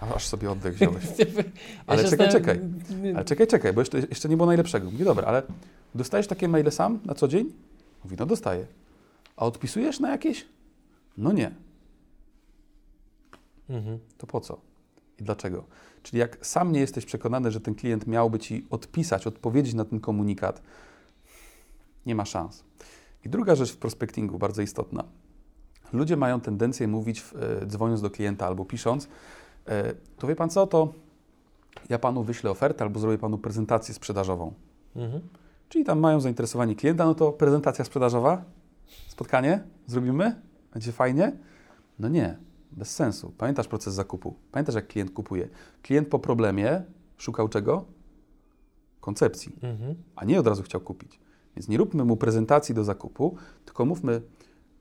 [0.00, 1.04] a aż sobie oddech wziąłeś.
[1.86, 4.90] Ale się czekaj, zastanawiam- Ale czekaj, czekaj, bo jeszcze, jeszcze nie było najlepszego.
[4.90, 5.42] Mówię, dobra, ale
[5.94, 7.52] dostajesz takie maile sam na co dzień?
[8.04, 8.66] Mówi, no dostaję.
[9.36, 10.46] A odpisujesz na jakieś?
[11.18, 11.50] No nie.
[13.70, 13.98] Mhm.
[14.18, 14.60] To po co?
[15.20, 15.64] I dlaczego?
[16.02, 20.00] Czyli jak sam nie jesteś przekonany, że ten klient miałby ci odpisać, odpowiedzieć na ten
[20.00, 20.62] komunikat,
[22.06, 22.64] nie ma szans.
[23.24, 25.04] I druga rzecz w prospectingu, bardzo istotna.
[25.92, 27.24] Ludzie mają tendencję mówić,
[27.62, 29.08] e, dzwoniąc do klienta albo pisząc,
[29.66, 30.92] e, to wie pan co, to
[31.88, 34.52] ja panu wyślę ofertę albo zrobię panu prezentację sprzedażową.
[34.96, 35.20] Mhm.
[35.68, 38.44] Czyli tam mają zainteresowanie klienta, no to prezentacja sprzedażowa,
[39.08, 40.40] spotkanie, zrobimy,
[40.72, 41.32] będzie fajnie.
[41.98, 42.36] No nie,
[42.72, 43.32] bez sensu.
[43.38, 44.34] Pamiętasz proces zakupu?
[44.52, 45.48] Pamiętasz, jak klient kupuje?
[45.82, 46.82] Klient po problemie
[47.18, 47.84] szukał czego?
[49.00, 49.94] Koncepcji, Mhm.
[50.16, 51.20] a nie od razu chciał kupić.
[51.56, 54.22] Więc nie róbmy mu prezentacji do zakupu, tylko mówmy,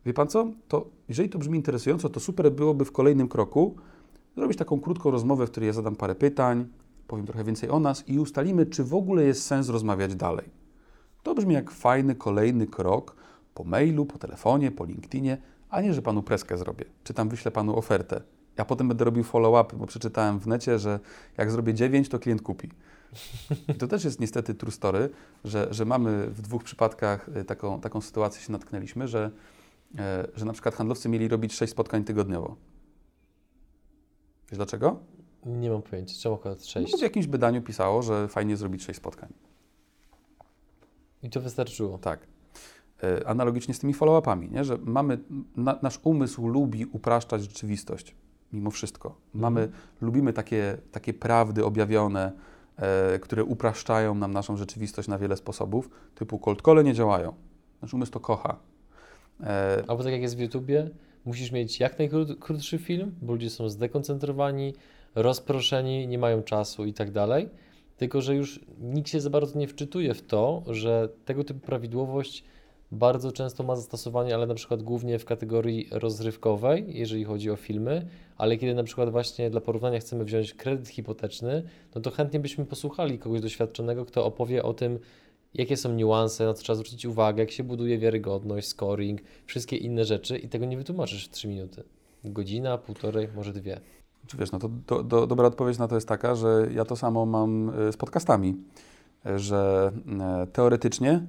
[0.05, 3.75] wie pan co, to jeżeli to brzmi interesująco, to super byłoby w kolejnym kroku
[4.37, 6.67] zrobić taką krótką rozmowę, w której ja zadam parę pytań,
[7.07, 10.49] powiem trochę więcej o nas i ustalimy, czy w ogóle jest sens rozmawiać dalej.
[11.23, 13.15] To brzmi jak fajny kolejny krok
[13.53, 15.37] po mailu, po telefonie, po LinkedInie,
[15.69, 18.21] a nie, że panu preskę zrobię, czy tam wyślę panu ofertę.
[18.57, 20.99] Ja potem będę robił follow-up, bo przeczytałem w necie, że
[21.37, 22.69] jak zrobię 9, to klient kupi.
[23.67, 25.09] I to też jest niestety true story,
[25.43, 29.31] że, że mamy w dwóch przypadkach y, taką, taką sytuację się natknęliśmy, że,
[29.97, 32.55] e, że na przykład handlowcy mieli robić 6 spotkań tygodniowo.
[34.49, 34.99] Wiesz dlaczego?
[35.45, 36.91] Nie mam pojęcia, czemu akurat No, 6?
[36.91, 39.33] bo w jakimś wydaniu pisało, że fajnie zrobić 6 spotkań.
[41.23, 41.97] I to wystarczyło.
[41.97, 42.27] Tak.
[43.03, 44.63] E, Analogicznie z tymi follow-upami, nie?
[44.63, 45.19] że mamy,
[45.57, 48.15] na, nasz umysł lubi upraszczać rzeczywistość
[48.53, 49.15] mimo wszystko.
[49.33, 49.69] Mamy,
[50.01, 52.31] lubimy takie, takie prawdy objawione,
[53.21, 57.33] które upraszczają nam naszą rzeczywistość na wiele sposobów, typu cold call nie działają.
[57.81, 58.59] Nasz umysł to kocha.
[59.43, 60.89] E, Albo tak jak jest w YouTubie,
[61.25, 64.73] musisz mieć jak najkrótszy film, bo ludzie są zdekoncentrowani,
[65.15, 67.49] rozproszeni, nie mają czasu i tak dalej.
[67.97, 72.43] Tylko, że już nikt się za bardzo nie wczytuje w to, że tego typu prawidłowość
[72.93, 78.07] bardzo często ma zastosowanie, ale na przykład głównie w kategorii rozrywkowej, jeżeli chodzi o filmy,
[78.37, 81.63] ale kiedy na przykład właśnie dla porównania chcemy wziąć kredyt hipoteczny,
[81.95, 84.99] no to chętnie byśmy posłuchali kogoś doświadczonego, kto opowie o tym,
[85.53, 90.05] jakie są niuanse, na co trzeba zwrócić uwagę, jak się buduje wiarygodność, scoring, wszystkie inne
[90.05, 91.83] rzeczy i tego nie wytłumaczysz w 3 minuty.
[92.23, 93.79] Godzina, półtorej, może dwie.
[94.27, 96.95] Czy wiesz, no to do, do, dobra odpowiedź na to jest taka, że ja to
[96.95, 98.55] samo mam e, z podcastami,
[99.35, 101.25] że e, teoretycznie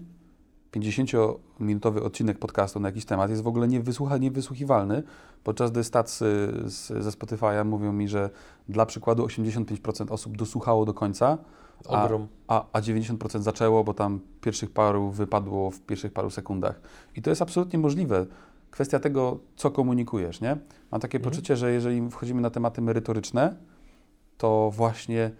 [0.74, 5.02] 50-minutowy odcinek podcastu na jakiś temat jest w ogóle niewysłucha, niewysłuchiwalny,
[5.44, 6.24] podczas gdy stacy
[6.64, 8.30] z, ze Spotify'a mówią mi, że
[8.68, 11.38] dla przykładu 85% osób dosłuchało do końca,
[11.88, 12.08] a,
[12.48, 16.80] a, a 90% zaczęło, bo tam pierwszych paru wypadło w pierwszych paru sekundach.
[17.16, 18.26] I to jest absolutnie możliwe.
[18.70, 20.56] kwestia tego, co komunikujesz, nie?
[20.90, 21.30] Mam takie Mhm.
[21.30, 23.56] poczucie, że jeżeli wchodzimy na tematy merytoryczne,
[24.38, 25.30] to właśnie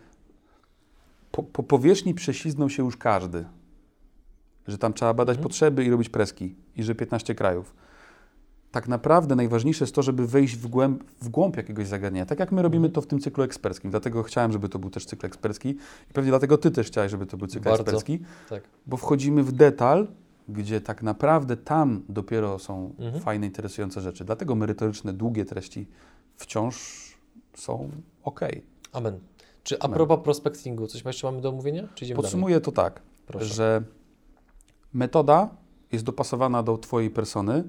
[1.31, 3.45] po, po powierzchni prześlizgnął się już każdy.
[4.69, 5.43] Że tam trzeba badać Mhm.
[5.43, 6.55] potrzeby i robić preski.
[6.77, 7.75] I że 15 krajów.
[8.71, 12.27] Tak naprawdę najważniejsze jest to, żeby wejść w głęb, w głąb jakiegoś zagadnienia.
[12.27, 13.91] Tak jak my robimy to w tym cyklu eksperckim.
[13.91, 15.69] Dlatego chciałem, żeby to był też cykl ekspercki.
[16.11, 17.83] I pewnie dlatego ty też chciałeś, żeby to był cykl Bardzo.
[17.83, 18.21] ekspercki.
[18.49, 18.63] Tak.
[18.87, 20.09] Bo wchodzimy w detal,
[20.49, 23.23] gdzie tak naprawdę tam dopiero są Mhm.
[23.23, 24.25] fajne, interesujące rzeczy.
[24.25, 25.87] Dlatego merytoryczne, długie treści
[26.37, 27.05] wciąż
[27.55, 27.91] są
[28.23, 28.41] ok.
[28.93, 29.19] Amen.
[29.63, 31.89] Czy a propos prospectingu, coś jeszcze mamy do omówienia?
[32.17, 33.09] Podsumuję to tak, dalej?
[33.27, 33.45] Proszę.
[33.47, 33.83] że
[34.95, 35.49] metoda
[35.93, 37.65] jest dopasowana do Twojej persony.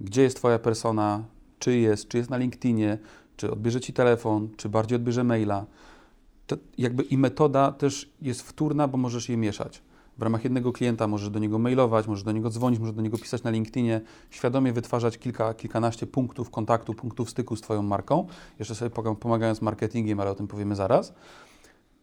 [0.00, 1.24] Gdzie jest Twoja persona,
[1.58, 2.98] czy jest, czy jest na LinkedInie,
[3.36, 5.66] czy odbierze Ci telefon, czy bardziej odbierze maila.
[6.46, 9.82] To jakby i metoda też jest wtórna, bo możesz je mieszać.
[10.18, 13.18] W ramach jednego klienta możesz do niego mailować, możesz do niego dzwonić, możesz do niego
[13.18, 18.26] pisać na LinkedInie, świadomie wytwarzać kilka, kilkanaście punktów kontaktu, punktów styku z Twoją marką,
[18.58, 21.14] jeszcze sobie pomagając marketingiem, ale o tym powiemy zaraz.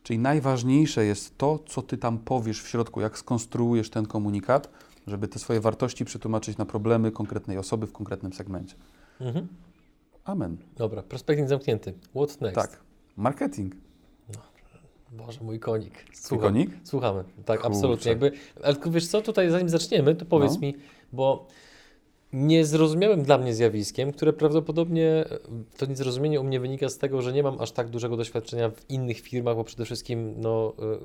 [0.07, 4.69] Czyli najważniejsze jest to, co Ty tam powiesz w środku, jak skonstruujesz ten komunikat,
[5.07, 8.75] żeby te swoje wartości przetłumaczyć na problemy konkretnej osoby w konkretnym segmencie.
[9.21, 9.47] Mhm.
[10.23, 10.57] Amen.
[10.75, 11.93] Dobra, prospecting zamknięty.
[12.15, 12.55] What next?
[12.55, 12.79] Tak.
[13.17, 13.75] Marketing.
[15.11, 16.05] Boże, mój konik.
[16.13, 16.47] Słucham.
[16.47, 16.69] konik?
[16.83, 17.23] Słuchamy.
[17.45, 17.75] Tak, Kurczę.
[17.75, 18.09] absolutnie.
[18.09, 18.31] Jakby,
[18.63, 20.59] ale wiesz co, tutaj zanim zaczniemy, to powiedz No.
[20.59, 20.75] mi,
[21.13, 21.47] bo
[22.33, 25.25] niezrozumiałym dla mnie zjawiskiem, które prawdopodobnie
[25.77, 28.89] to niezrozumienie u mnie wynika z tego, że nie mam aż tak dużego doświadczenia w
[28.89, 30.97] innych firmach, bo przede wszystkim no, e,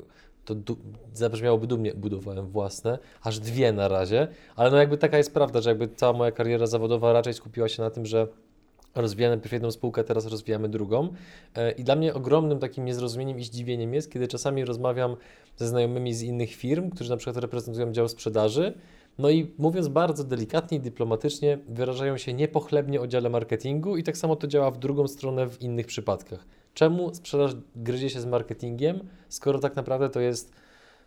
[0.45, 0.77] to du-
[1.15, 5.71] zabrzmiałoby dumnie, budowałem własne, aż dwie na razie, ale no jakby taka jest prawda, że
[5.71, 8.29] jakby cała moja kariera zawodowa raczej skupiła się na tym, że
[8.95, 11.09] rozwijamy najpierw jedną spółkę, teraz rozwijamy drugą.
[11.55, 15.17] E, I dla mnie ogromnym takim niezrozumieniem i zdziwieniem jest, kiedy czasami rozmawiam
[15.57, 18.75] ze znajomymi z innych firm, którzy na przykład reprezentują dział sprzedaży,
[19.19, 24.17] no i mówiąc bardzo delikatnie i dyplomatycznie, wyrażają się niepochlebnie o dziale marketingu i tak
[24.17, 26.45] samo to działa w drugą stronę w innych przypadkach.
[26.75, 30.53] Czemu sprzedaż gryzie się z marketingiem, skoro tak naprawdę to jest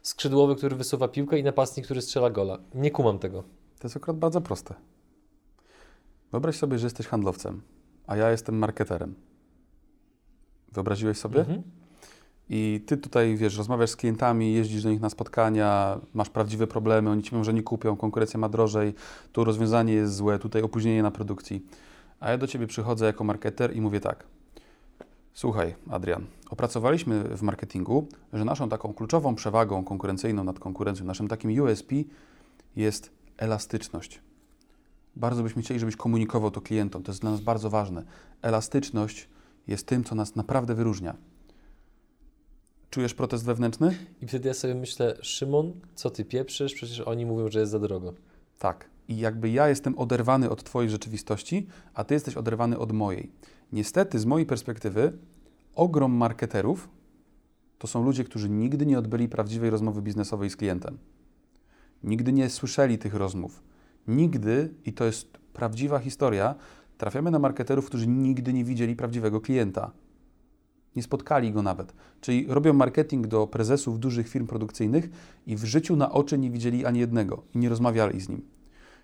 [0.02, 2.58] skrzydłowy, który wysuwa piłkę i napastnik, który strzela gola?
[2.74, 3.44] Nie kumam tego.
[3.80, 4.76] To jest akurat bardzo proste.
[6.32, 7.62] Wyobraź sobie, że jesteś handlowcem,
[8.08, 9.16] a ja jestem marketerem.
[10.72, 11.40] Wyobraziłeś sobie?
[11.40, 11.64] Mhm.
[12.50, 17.10] I ty tutaj, wiesz, rozmawiasz z klientami, jeździsz do nich na spotkania, masz prawdziwe problemy,
[17.10, 18.94] oni ci mówią, że nie kupią, konkurencja ma drożej,
[19.32, 21.66] tu rozwiązanie jest złe, tutaj opóźnienie na produkcji.
[22.20, 24.24] A ja do ciebie przychodzę jako marketer i mówię tak.
[25.34, 31.62] Słuchaj, Adrian, opracowaliśmy w marketingu, że naszą taką kluczową przewagą konkurencyjną nad konkurencją, naszym takim
[31.62, 31.96] USP
[32.76, 34.22] jest elastyczność.
[35.16, 37.04] Bardzo byśmy chcieli, żebyś komunikował to klientom.
[37.04, 38.04] To jest dla nas bardzo ważne.
[38.42, 39.30] Elastyczność
[39.68, 41.16] jest tym, co nas naprawdę wyróżnia.
[42.96, 43.98] Czujesz protest wewnętrzny?
[44.22, 46.74] I wtedy ja sobie myślę, Szymon, co ty pieprzysz?
[46.74, 48.14] Przecież oni mówią, że jest za drogo.
[48.60, 48.90] Tak.
[49.08, 53.32] I jakby ja jestem oderwany od Twojej rzeczywistości, a Ty jesteś oderwany od mojej.
[53.72, 55.18] Niestety, z mojej perspektywy,
[55.74, 56.90] ogrom marketerów
[57.78, 60.98] to są ludzie, którzy nigdy nie odbyli prawdziwej rozmowy biznesowej z klientem.
[62.04, 63.64] Nigdy nie słyszeli tych rozmów.
[64.08, 66.56] Nigdy, i to jest prawdziwa historia,
[66.98, 69.92] trafiamy na marketerów, którzy nigdy nie widzieli prawdziwego klienta.
[70.96, 71.94] Nie spotkali go nawet.
[72.22, 75.10] Czyli robią marketing do prezesów dużych firm produkcyjnych
[75.48, 78.42] i w życiu na oczy nie widzieli ani jednego i nie rozmawiali z nim.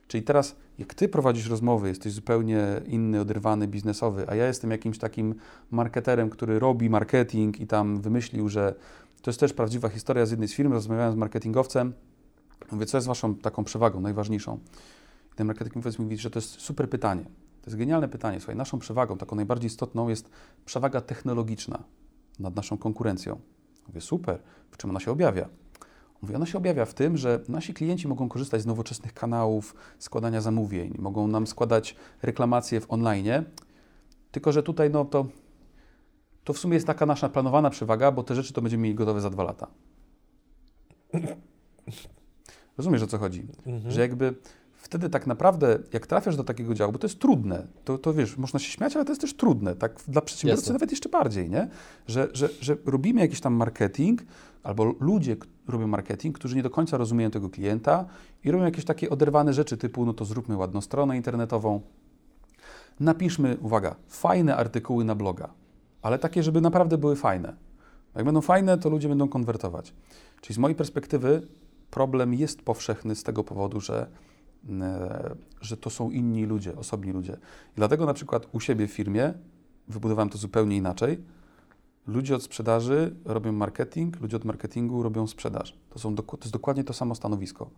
[0.07, 4.97] Czyli teraz, jak ty prowadzisz rozmowy, jesteś zupełnie inny, oderwany, biznesowy, a ja jestem jakimś
[4.97, 5.35] takim
[5.71, 8.75] marketerem, który robi marketing i tam wymyślił, że
[9.21, 11.93] to jest też prawdziwa historia z jednej z firm, rozmawiałem z marketingowcem,
[12.71, 14.59] mówię, co jest waszą taką przewagą, najważniejszą?
[15.33, 17.25] I ten marketingowiec mówi, że to jest super pytanie.
[17.61, 18.39] To jest genialne pytanie.
[18.39, 20.29] Słuchaj, naszą przewagą, taką najbardziej istotną jest
[20.65, 21.83] przewaga technologiczna
[22.39, 23.39] nad naszą konkurencją.
[23.87, 24.39] Mówię, super,
[24.71, 25.49] w czym ona się objawia?
[26.21, 30.41] Mówi, ona się objawia w tym, że nasi klienci mogą korzystać z nowoczesnych kanałów składania
[30.41, 33.43] zamówień, mogą nam składać reklamacje w online,
[34.31, 35.25] tylko że tutaj no to,
[36.43, 39.21] to w sumie jest taka nasza planowana przewaga, bo te rzeczy to będziemy mieli gotowe
[39.21, 39.67] za dwa lata.
[42.77, 43.47] Rozumiesz o co chodzi?
[43.65, 43.91] Mhm.
[43.91, 44.35] Że jakby
[44.91, 48.37] wtedy tak naprawdę, jak trafiasz do takiego działu, bo to jest trudne, to, to wiesz,
[48.37, 50.73] można się śmiać, ale to jest też trudne, tak dla przedsiębiorcy Jasne.
[50.73, 51.67] nawet jeszcze bardziej, nie?
[52.07, 54.21] Że, że, że robimy jakiś tam marketing,
[54.63, 55.35] albo ludzie
[55.67, 58.05] robią marketing, którzy nie do końca rozumieją tego klienta
[58.43, 61.81] i robią jakieś takie oderwane rzeczy typu, no to zróbmy ładną stronę internetową,
[62.99, 65.49] napiszmy, uwaga, fajne artykuły na bloga,
[66.01, 67.55] ale takie, żeby naprawdę były fajne.
[68.15, 69.93] Jak będą fajne, to ludzie będą konwertować.
[70.41, 71.47] Czyli z mojej perspektywy
[71.91, 74.07] problem jest powszechny z tego powodu, że,
[75.61, 77.33] że to są inni ludzie, osobni ludzie.
[77.71, 79.33] I dlatego na przykład u siebie w firmie
[79.87, 81.23] wybudowałem to zupełnie inaczej.
[82.07, 85.77] Ludzie od sprzedaży robią marketing, ludzie od marketingu robią sprzedaż.
[85.89, 87.69] To, są, to jest dokładnie to samo stanowisko.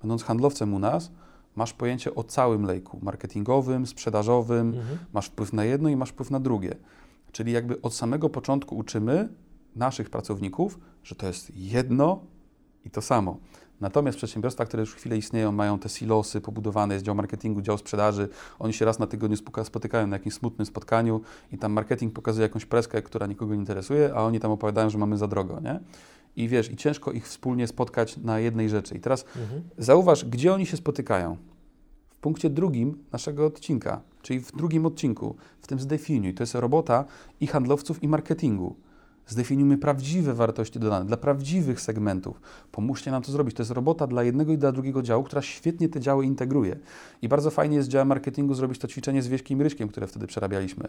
[0.00, 1.12] Będąc handlowcem u nas,
[1.56, 4.98] masz pojęcie o całym lejku marketingowym, sprzedażowym, Mhm.
[5.12, 6.76] masz wpływ na jedno i masz wpływ na drugie.
[7.32, 9.28] Czyli jakby od samego początku uczymy
[9.76, 12.20] naszych pracowników, że to jest jedno
[12.84, 13.38] i to samo.
[13.82, 18.28] Natomiast przedsiębiorstwa, które już chwilę istnieją, mają te silosy pobudowane, jest dział marketingu, dział sprzedaży,
[18.58, 21.20] oni się raz na tygodniu spotykają na jakimś smutnym spotkaniu
[21.52, 24.98] i tam marketing pokazuje jakąś preskę, która nikogo nie interesuje, a oni tam opowiadają, że
[24.98, 25.80] mamy za drogo, nie?
[26.36, 28.94] I wiesz, i ciężko ich wspólnie spotkać na jednej rzeczy.
[28.94, 29.62] I teraz Mhm.
[29.78, 31.36] Zauważ, gdzie oni się spotykają.
[32.10, 36.34] W punkcie drugim naszego odcinka, czyli w drugim odcinku, w tym zdefiniuj.
[36.34, 37.04] To jest robota
[37.40, 38.76] i handlowców, i marketingu.
[39.26, 42.40] Zdefiniujmy prawdziwe wartości dodane dla prawdziwych segmentów.
[42.72, 43.56] Pomóżcie nam to zrobić.
[43.56, 46.78] To jest robota dla jednego i dla drugiego działu, która świetnie te działy integruje.
[47.22, 50.06] I bardzo fajnie jest z działem marketingu zrobić to ćwiczenie z Wieśkiem i Ryśkiem, które
[50.06, 50.88] wtedy przerabialiśmy.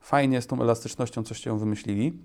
[0.00, 2.18] Fajnie z tą elastycznością coście ją wymyślili.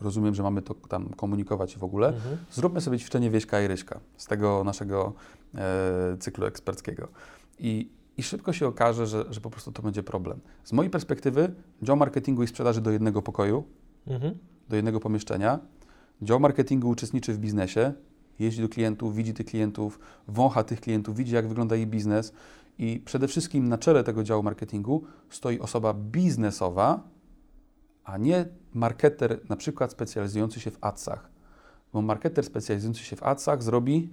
[0.00, 2.08] Rozumiem, że mamy to tam komunikować w ogóle.
[2.08, 2.36] Mhm.
[2.50, 5.12] Zróbmy sobie ćwiczenie Wieśka i Ryśka z tego naszego
[5.54, 7.08] e, cyklu eksperckiego.
[7.58, 10.40] I, I szybko się okaże, że, że po prostu to będzie problem.
[10.64, 13.64] Z mojej perspektywy dział marketingu i sprzedaży do jednego pokoju,
[14.06, 14.34] Mhm.
[14.70, 15.58] Do jednego pomieszczenia.
[16.22, 17.92] Dział marketingu uczestniczy w biznesie,
[18.38, 22.32] jeździ do klientów, widzi tych klientów, wącha tych klientów, widzi jak wygląda ich biznes
[22.78, 27.02] i przede wszystkim na czele tego działu marketingu stoi osoba biznesowa,
[28.04, 31.30] a nie marketer na przykład specjalizujący się w adsach.
[31.92, 34.10] Bo marketer specjalizujący się w adsach zrobi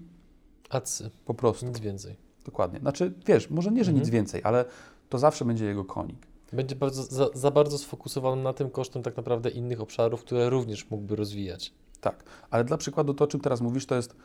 [0.70, 1.66] Acy, po prostu.
[1.66, 2.16] nic więcej.
[2.46, 2.80] Dokładnie.
[2.80, 4.14] Znaczy, wiesz, może nie, że nic Mhm.
[4.14, 4.66] więcej, ale
[5.10, 6.27] to zawsze będzie jego konik.
[6.54, 10.90] Będzie bardzo, za, za bardzo sfokusowany na tym kosztem tak naprawdę innych obszarów, które również
[10.90, 11.74] mógłby rozwijać.
[12.02, 14.16] Tak, ale dla przykładu to, o czym teraz mówisz, to jest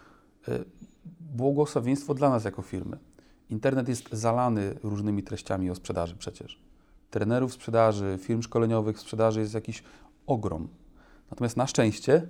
[0.48, 0.64] y,
[1.20, 2.98] błogosławieństwo dla nas jako firmy.
[3.50, 6.62] Internet jest zalany różnymi treściami o sprzedaży przecież.
[7.10, 9.82] Trenerów sprzedaży, firm szkoleniowych sprzedaży jest jakiś
[10.26, 10.68] ogrom.
[11.30, 12.28] Natomiast na szczęście,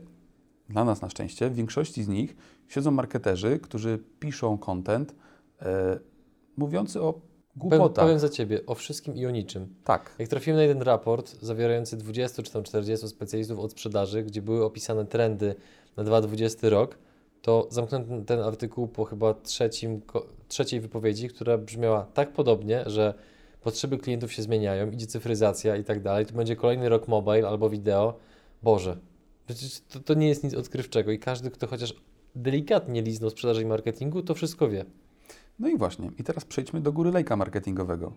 [0.69, 2.37] dla nas na szczęście, w większości z nich
[2.69, 5.15] siedzą marketerzy, którzy piszą content
[5.63, 5.99] e,
[6.57, 7.21] mówiący o
[7.57, 8.05] Głupotach.
[8.05, 9.75] powiem za Ciebie o wszystkim i o niczym.
[9.85, 14.43] Tak, Jak trafiłem na jeden raport zawierający 20 czy tam 40 specjalistów od sprzedaży, gdzie
[14.43, 15.55] były opisane trendy
[15.97, 16.99] na 2020 rok,
[17.43, 20.01] to zamknąłem ten, artykuł po chyba trzecim,
[20.49, 23.15] trzeciej wypowiedzi, która brzmiała tak podobnie, że
[23.61, 26.27] potrzeby klientów się zmieniają, idzie cyfryzacja i tak dalej.
[26.27, 28.19] To będzie kolejny rok mobile albo wideo.
[28.63, 28.97] Boże,
[29.47, 31.95] przecież to, to nie jest nic odkrywczego i każdy, kto chociaż
[32.35, 34.85] delikatnie liznął sprzedaży i marketingu, to wszystko wie.
[35.63, 36.11] No i właśnie.
[36.19, 38.13] I teraz przejdźmy do góry lejka marketingowego.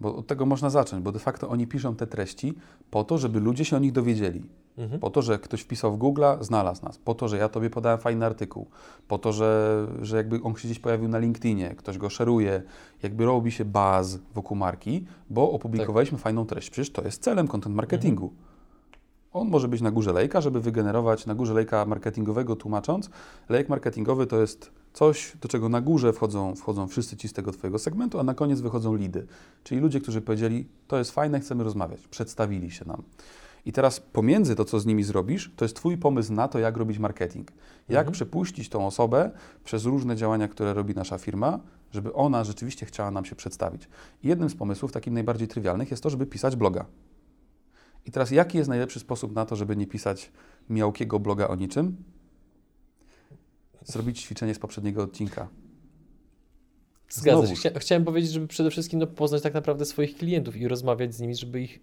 [0.00, 2.54] Bo od tego można zacząć, bo de facto oni piszą te treści
[2.90, 4.42] po to, żeby ludzie się o nich dowiedzieli.
[4.78, 5.00] Mhm.
[5.00, 6.98] Po to, że ktoś wpisał w Google, znalazł nas.
[6.98, 8.66] Po to, że ja tobie podałem fajny artykuł.
[9.08, 12.62] Po to, że, że jakby on się gdzieś pojawił na LinkedInie, ktoś go szeruje,
[13.02, 16.70] jakby robi się baz wokół marki, bo opublikowaliśmy fajną treść.
[16.70, 18.32] Przecież to jest celem content marketingu.
[19.38, 23.10] On może być na górze lejka, żeby wygenerować na górze lejka marketingowego, tłumacząc.
[23.48, 27.52] Lejek marketingowy to jest coś, do czego na górze wchodzą, wchodzą wszyscy ci z tego
[27.52, 29.26] Twojego segmentu, a na koniec wychodzą lidy.
[29.64, 32.08] Czyli ludzie, którzy powiedzieli, to jest fajne, chcemy rozmawiać.
[32.08, 33.02] Przedstawili się nam.
[33.66, 36.76] I teraz pomiędzy to, co z nimi zrobisz, to jest Twój pomysł na to, jak
[36.76, 37.50] robić marketing.
[37.88, 38.12] Jak Mhm.
[38.12, 39.30] przepuścić tą osobę
[39.64, 41.58] przez różne działania, które robi nasza firma,
[41.92, 43.88] żeby ona rzeczywiście chciała nam się przedstawić.
[44.22, 46.84] I jednym z pomysłów, takim najbardziej trywialnych, jest to, żeby pisać bloga.
[48.08, 50.30] I teraz, jaki jest najlepszy sposób na to, żeby nie pisać
[50.68, 51.96] miałkiego bloga o niczym?
[53.84, 55.48] Zrobić ćwiczenie z poprzedniego odcinka.
[57.08, 57.54] Zgadza się.
[57.54, 61.20] Chcia, chciałem powiedzieć, żeby przede wszystkim no, poznać tak naprawdę swoich klientów i rozmawiać z
[61.20, 61.80] nimi, żeby ich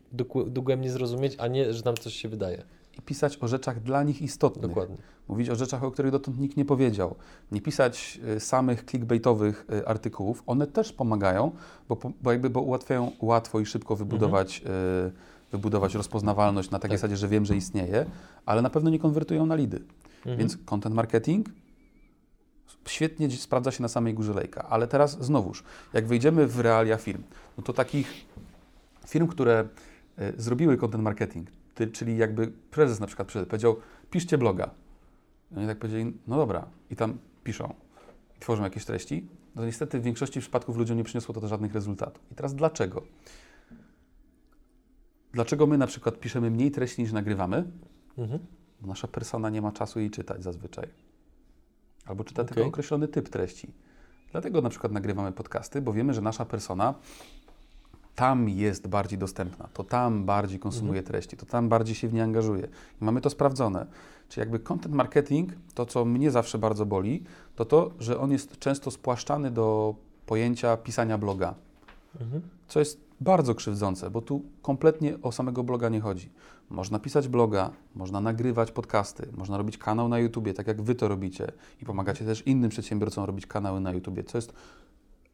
[0.48, 2.64] dogłębnie zrozumieć, a nie, że nam coś się wydaje.
[3.00, 4.68] I pisać o rzeczach dla nich istotnych.
[4.68, 4.98] Dokładnie.
[5.28, 7.16] Mówić o rzeczach, o których dotąd nikt nie powiedział.
[7.52, 10.44] Nie pisać y, samych clickbaitowych y, artykułów.
[10.46, 11.52] One też pomagają,
[11.90, 14.62] bo, bo jakby bo ułatwiają łatwo i szybko wybudować,
[15.10, 17.00] y, wybudować rozpoznawalność na takiej Tak.
[17.00, 18.06] zasadzie, że wiem, że istnieje,
[18.46, 19.82] ale na pewno nie konwertują na lidy.
[20.18, 20.38] Mhm.
[20.38, 21.50] Więc content marketing
[22.88, 24.66] świetnie sprawdza się na samej górze lejka.
[24.70, 27.24] Ale teraz znowuż, jak wejdziemy w realia firm,
[27.58, 28.26] no to takich
[29.08, 29.68] firm, które
[30.18, 33.76] e, zrobiły content marketing, ty, czyli jakby prezes na przykład przyszedł, powiedział,
[34.12, 34.70] piszcie bloga.
[35.52, 37.74] I oni tak powiedzieli, no dobra, i tam piszą
[38.38, 42.24] i tworzą jakieś treści, no niestety w większości przypadków ludziom nie przyniosło to żadnych rezultatów.
[42.32, 43.02] I teraz dlaczego?
[45.36, 47.64] Dlaczego my na przykład piszemy mniej treści niż nagrywamy?
[48.18, 48.40] Mhm.
[48.82, 50.88] Bo nasza persona nie ma czasu jej czytać zazwyczaj.
[52.06, 52.56] Albo czyta Okej.
[52.56, 53.74] tylko określony typ treści.
[54.32, 56.94] Dlatego na przykład nagrywamy podcasty, bo wiemy, że nasza persona
[58.16, 62.24] tam jest bardziej dostępna, to tam bardziej konsumuje treści, to tam bardziej się w nie
[62.24, 62.68] angażuje.
[63.02, 63.86] I mamy to sprawdzone.
[64.30, 67.24] Czyli jakby content marketing, to co mnie zawsze bardzo boli,
[67.56, 71.56] to to, że on jest często spłaszczany do pojęcia pisania bloga
[72.22, 72.42] Mhm.
[72.68, 76.30] co jest bardzo krzywdzące, bo tu kompletnie o samego bloga nie chodzi.
[76.70, 81.08] Można pisać bloga, można nagrywać podcasty, można robić kanał na YouTubie, tak jak Wy to
[81.08, 81.52] robicie
[81.82, 84.54] i pomagacie też innym przedsiębiorcom robić kanały na YouTubie, co jest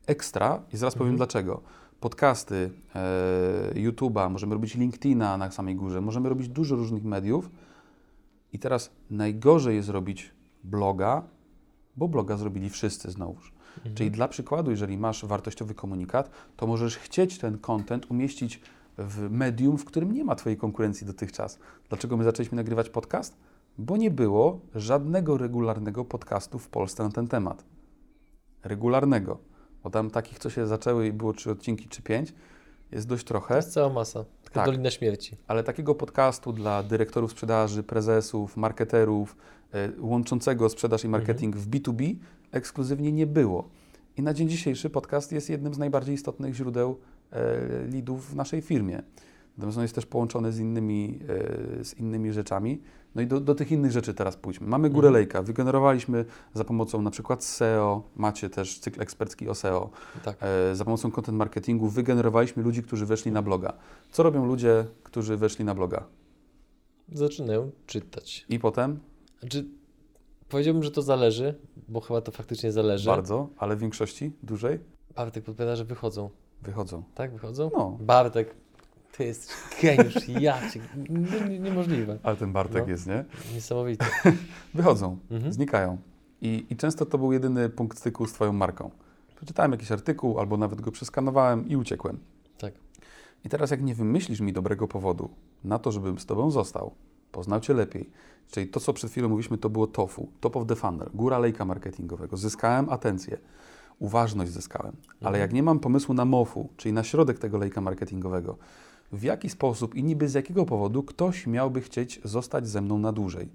[0.07, 1.17] ekstra i zaraz powiem Mhm.
[1.17, 1.61] dlaczego.
[1.99, 7.49] Podcasty, e, YouTube'a, możemy robić LinkedIna na samej górze, możemy robić dużo różnych mediów.
[8.53, 10.31] I teraz najgorzej jest robić
[10.63, 11.23] bloga,
[11.97, 13.53] bo bloga zrobili wszyscy znowuż.
[13.77, 13.95] Mhm.
[13.95, 18.61] Czyli dla przykładu, jeżeli masz wartościowy komunikat, to możesz chcieć ten content umieścić
[18.97, 21.59] w medium, w którym nie ma Twojej konkurencji dotychczas.
[21.89, 23.37] Dlaczego my zaczęliśmy nagrywać podcast?
[23.77, 27.63] Bo nie było żadnego regularnego podcastu w Polsce na ten temat.
[28.63, 29.37] Regularnego.
[29.83, 32.33] Bo tam takich, co się zaczęły i było trzy odcinki czy pięć,
[32.91, 33.55] jest dość To trochę.
[33.55, 34.25] jest cała masa.
[34.43, 34.65] Taka Tak.
[34.65, 35.37] dolina śmierci.
[35.47, 39.35] Ale takiego podcastu dla dyrektorów sprzedaży, prezesów, marketerów,
[39.73, 42.15] e, łączącego sprzedaż i marketing w B2B
[42.51, 43.69] ekskluzywnie nie było.
[44.17, 46.99] I na dzień dzisiejszy podcast jest jednym z najbardziej istotnych źródeł
[47.31, 49.03] e, leadów w naszej firmie.
[49.57, 51.19] Natomiast on jest też połączony z innymi,
[51.79, 52.81] e, z innymi rzeczami.
[53.15, 54.67] No i do, do tych innych rzeczy teraz pójdźmy.
[54.67, 55.13] Mamy Górę Mhm.
[55.13, 55.41] Lejka.
[55.41, 59.89] Wygenerowaliśmy za pomocą na przykład SEO, macie też cykl ekspercki o SEO.
[60.25, 60.37] Tak.
[60.41, 63.73] E, za pomocą content marketingu wygenerowaliśmy ludzi, którzy weszli na bloga.
[64.11, 66.03] Co robią ludzie, którzy weszli na bloga?
[67.13, 68.45] Zaczynają czytać.
[68.49, 68.99] I potem
[69.39, 69.65] Znaczy,
[70.51, 71.55] powiedziałbym, że to zależy,
[71.87, 73.09] bo chyba to faktycznie zależy.
[73.09, 74.79] bardzo, ale w większości dużej
[75.15, 76.29] Bartek podpowiada, że wychodzą.
[76.61, 77.03] wychodzą.
[77.15, 77.71] Tak, wychodzą?
[77.77, 78.55] No, Bartek,
[79.11, 80.79] ty jesteś geniusz, ja cię,
[81.09, 82.17] nie, nie, niemożliwe.
[82.23, 82.89] ale ten Bartek No.
[82.91, 83.25] jest, nie?
[83.53, 84.05] Niesamowite.
[84.73, 85.53] Wychodzą, Mhm.
[85.53, 85.97] znikają.
[86.41, 88.91] I, I często to był jedyny punkt styku z Twoją marką.
[89.35, 92.19] Przeczytałem jakiś artykuł, albo nawet go przeskanowałem i uciekłem.
[92.57, 92.73] Tak.
[93.45, 95.29] I teraz, jak nie wymyślisz mi dobrego powodu
[95.63, 96.91] na to, żebym z Tobą został,
[97.31, 98.09] poznał Cię lepiej,
[98.51, 101.65] czyli to, co przed chwilą mówiliśmy, to było TOFU, top of the funnel, góra lejka
[101.65, 102.37] marketingowego.
[102.37, 103.37] Zyskałem atencję,
[103.99, 104.95] uważność zyskałem.
[105.23, 108.57] Ale jak nie mam pomysłu na MOFU, czyli na środek tego lejka marketingowego,
[109.11, 113.11] w jaki sposób i niby z jakiego powodu ktoś miałby chcieć zostać ze mną na
[113.11, 113.49] dłużej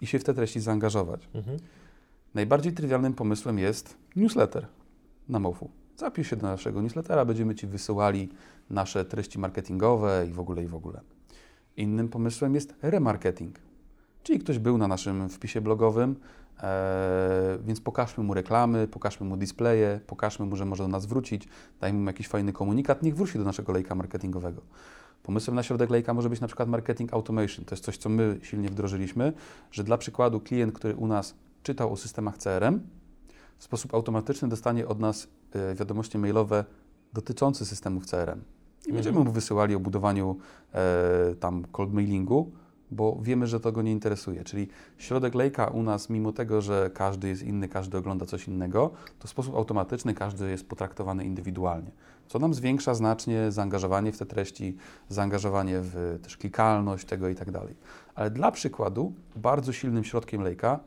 [0.00, 1.28] i się w te treści zaangażować.
[1.34, 1.58] Mhm.
[2.34, 4.66] Najbardziej trywialnym pomysłem jest newsletter
[5.28, 5.70] na MOFU.
[5.96, 8.28] Zapisz się do naszego newslettera, będziemy Ci wysyłali
[8.70, 11.00] nasze treści marketingowe i w ogóle, i w ogóle.
[11.76, 13.58] Innym pomysłem jest remarketing,
[14.22, 16.16] czyli ktoś był na naszym wpisie blogowym,
[16.62, 21.48] e, więc pokażmy mu reklamy, pokażmy mu displaye, pokażmy mu, że może do nas wrócić,
[21.80, 24.62] dajmy mu jakiś fajny komunikat, niech wróci do naszego lejka marketingowego.
[25.22, 27.64] Pomysłem na środek lejka może być na przykład marketing automation.
[27.64, 29.32] To jest coś, co my silnie wdrożyliśmy,
[29.72, 32.80] że dla przykładu klient, który u nas czytał o systemach CRM,
[33.58, 36.64] w sposób automatyczny dostanie od nas e, wiadomości mailowe
[37.12, 38.40] dotyczące systemów CRM.
[38.86, 40.36] I będziemy mu wysyłali o budowaniu
[40.74, 42.52] e, tam cold mailingu,
[42.90, 44.44] bo wiemy, że to go nie interesuje.
[44.44, 44.68] Czyli
[44.98, 49.28] środek lejka u nas, mimo tego, że każdy jest inny, każdy ogląda coś innego, to
[49.28, 51.90] w sposób automatyczny każdy jest potraktowany indywidualnie.
[52.28, 54.76] Co nam zwiększa znacznie zaangażowanie w te treści,
[55.08, 57.74] zaangażowanie w też klikalność tego i tak dalej.
[58.14, 60.80] Ale dla przykładu, bardzo silnym środkiem lejka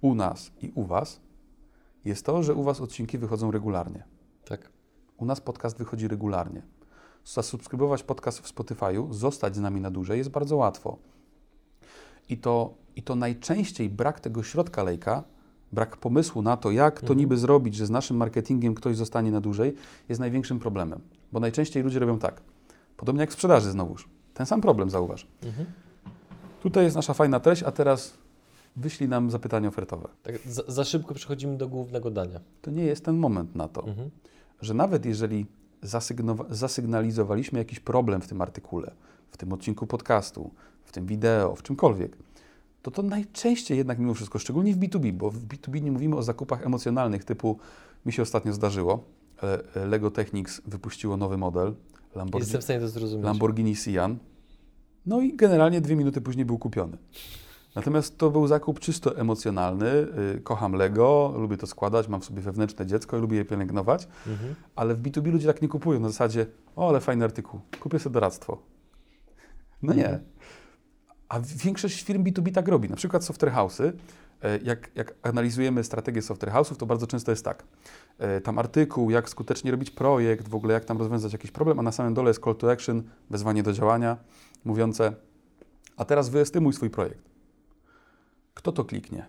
[0.00, 1.20] u nas i u Was
[2.04, 4.04] jest to, że u Was odcinki wychodzą regularnie.
[4.44, 4.70] Tak.
[5.16, 6.62] U nas podcast wychodzi regularnie.
[7.26, 10.96] Zasubskrybować podcast w Spotify'u, zostać z nami na dłużej jest bardzo łatwo.
[12.28, 15.24] I to, I to najczęściej brak tego środka lejka,
[15.72, 17.18] brak pomysłu na to, jak to Mhm.
[17.18, 19.74] niby zrobić, że z naszym marketingiem ktoś zostanie na dłużej,
[20.08, 21.00] jest największym problemem.
[21.32, 22.40] Bo najczęściej ludzie robią tak.
[22.96, 24.08] Podobnie jak w sprzedaży znowuż.
[24.34, 25.26] Ten sam problem zauważ.
[25.42, 25.66] Mhm.
[26.62, 28.14] Tutaj jest nasza fajna treść, a teraz
[28.76, 30.08] wyślij nam zapytanie ofertowe.
[30.22, 32.40] tak za, za szybko przechodzimy do głównego dania.
[32.62, 33.86] To nie jest ten moment na to.
[33.86, 34.10] Mhm.
[34.60, 35.46] że nawet jeżeli
[36.50, 38.92] zasygnalizowaliśmy jakiś problem w tym artykule,
[39.30, 40.50] w tym odcinku podcastu,
[40.84, 42.16] w tym wideo, w czymkolwiek,
[42.82, 46.22] to to najczęściej jednak mimo wszystko, szczególnie w B2B, bo w B2B nie mówimy o
[46.22, 47.58] zakupach emocjonalnych typu,
[48.06, 49.04] mi się ostatnio zdarzyło,
[49.42, 51.74] e, e, Lego Technics wypuściło nowy model,
[52.14, 53.24] Lamborghini, Jestem w stanie to zrozumieć.
[53.24, 54.18] Lamborghini Sian,
[55.06, 56.96] no i generalnie dwie minuty później był kupiony.
[57.76, 59.86] Natomiast to był zakup czysto emocjonalny.
[60.36, 64.08] y, Kocham Lego, lubię to składać, mam sobie wewnętrzne dziecko i lubię je pielęgnować.
[64.26, 64.54] Mhm.
[64.76, 66.46] Ale w B2B ludzie tak nie kupują na zasadzie,
[66.76, 68.58] o ale fajny artykuł, kupię sobie doradztwo.
[69.82, 70.04] No nie.
[70.04, 70.24] Mhm.
[71.28, 72.88] A większość firm B2B tak robi.
[72.88, 73.92] Na przykład software house'y,
[74.42, 77.64] e, jak, jak analizujemy strategię software house'ów, to bardzo często jest tak.
[78.18, 81.82] e, Tam artykuł, jak skutecznie robić projekt, w ogóle jak tam rozwiązać jakiś problem, a
[81.82, 84.16] na samym dole jest call to action, wezwanie do działania,
[84.64, 85.12] mówiące,
[85.96, 87.35] a teraz wyestymuj swój projekt.
[88.56, 89.26] Kto to kliknie?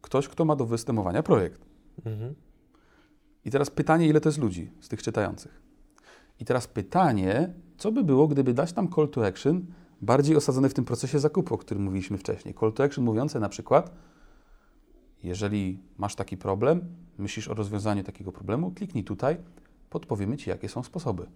[0.00, 1.66] Ktoś, kto ma do wyestymowania projekt.
[2.04, 2.34] Mhm.
[3.44, 5.62] I teraz pytanie, ile to jest ludzi z tych czytających?
[6.40, 9.66] I teraz pytanie, co by było, gdyby dać tam call to action
[10.00, 12.54] bardziej osadzony w tym procesie zakupu, o którym mówiliśmy wcześniej.
[12.60, 13.90] Call to action mówiące na przykład,
[15.22, 16.80] jeżeli masz taki problem,
[17.18, 19.36] myślisz o rozwiązaniu takiego problemu, kliknij tutaj,
[19.90, 21.26] podpowiemy Ci, jakie są sposoby.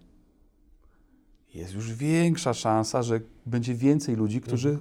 [1.53, 4.79] Jest już większa szansa, że będzie więcej ludzi, którzy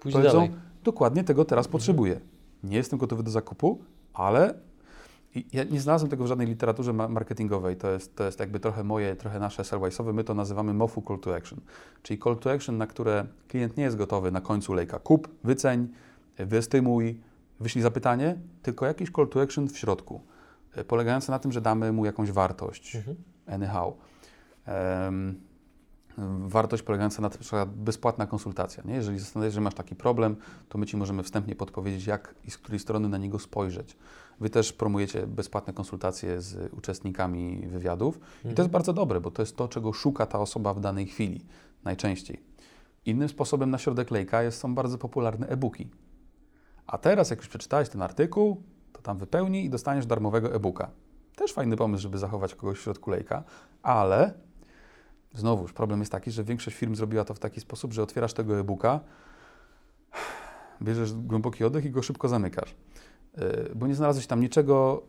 [0.00, 0.65] Pójdź powiedzą, dalej.
[0.86, 2.20] Dokładnie tego teraz potrzebuję.
[2.64, 3.84] Nie jestem gotowy do zakupu,
[4.14, 4.54] ale
[5.52, 7.76] ja nie znalazłem tego w żadnej literaturze ma- marketingowej.
[7.76, 10.14] To jest, to jest jakby trochę moje, trochę nasze sellwise'owe.
[10.14, 11.60] My to nazywamy MOFU Call to Action.
[12.02, 14.98] Czyli call to action, na które klient nie jest gotowy na końcu lejka.
[14.98, 15.88] Kup, wyceń,
[16.38, 17.20] wyestymuj,
[17.60, 20.20] wyślij zapytanie, tylko jakiś call to action w środku,
[20.76, 23.16] e, polegający na tym, że damy mu jakąś wartość, Mhm.
[23.46, 23.94] anyhow.
[24.66, 25.40] Em,
[26.46, 28.82] wartość polegająca na przykład bezpłatna konsultacja.
[28.86, 28.94] Nie?
[28.94, 30.36] Jeżeli zastanawiasz, że masz taki problem,
[30.68, 33.96] to my Ci możemy wstępnie podpowiedzieć, jak i z której strony na niego spojrzeć.
[34.40, 39.42] Wy też promujecie bezpłatne konsultacje z uczestnikami wywiadów i to jest bardzo dobre, bo to
[39.42, 41.46] jest to, czego szuka ta osoba w danej chwili
[41.84, 42.42] najczęściej.
[43.06, 45.90] Innym sposobem na środek lejka jest, są bardzo popularne e-booki.
[46.86, 48.62] A teraz, jak już przeczytałeś ten artykuł,
[48.92, 50.90] to tam wypełnij i dostaniesz darmowego e-booka.
[51.36, 53.44] Też fajny pomysł, żeby zachować kogoś w środku lejka,
[53.82, 54.34] ale
[55.36, 58.58] znowuż problem jest taki, że większość firm zrobiła to w taki sposób, że otwierasz tego
[58.58, 59.00] e-booka,
[60.82, 62.74] bierzesz głęboki oddech i go szybko zamykasz.
[63.36, 65.02] Yy, Bo nie znalazłeś tam niczego,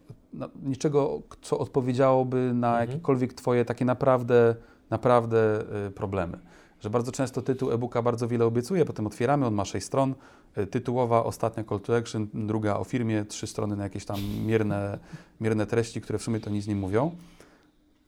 [0.64, 2.90] niczego, co odpowiedziałoby na Mhm.
[2.90, 4.56] jakiekolwiek Twoje takie naprawdę,
[4.90, 6.40] naprawdę yy, problemy.
[6.80, 10.16] Że bardzo często tytuł e-booka bardzo wiele obiecuje, potem otwieramy, on ma sześć stron,
[10.58, 15.00] yy, tytułowa, ostatnia call to action, druga o firmie, trzy strony na jakieś tam mierne,
[15.42, 17.16] mierne treści, które w sumie to nic nie mówią.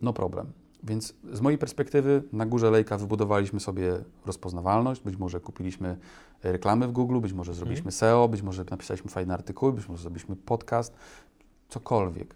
[0.01, 0.51] No problem.
[0.83, 5.97] Więc z mojej perspektywy na górze lejka wybudowaliśmy sobie rozpoznawalność, być może kupiliśmy
[6.43, 10.35] reklamy w Google, być może zrobiliśmy SEO, być może napisaliśmy fajne artykuły, być może zrobiliśmy
[10.35, 10.93] podcast,
[11.69, 12.35] cokolwiek.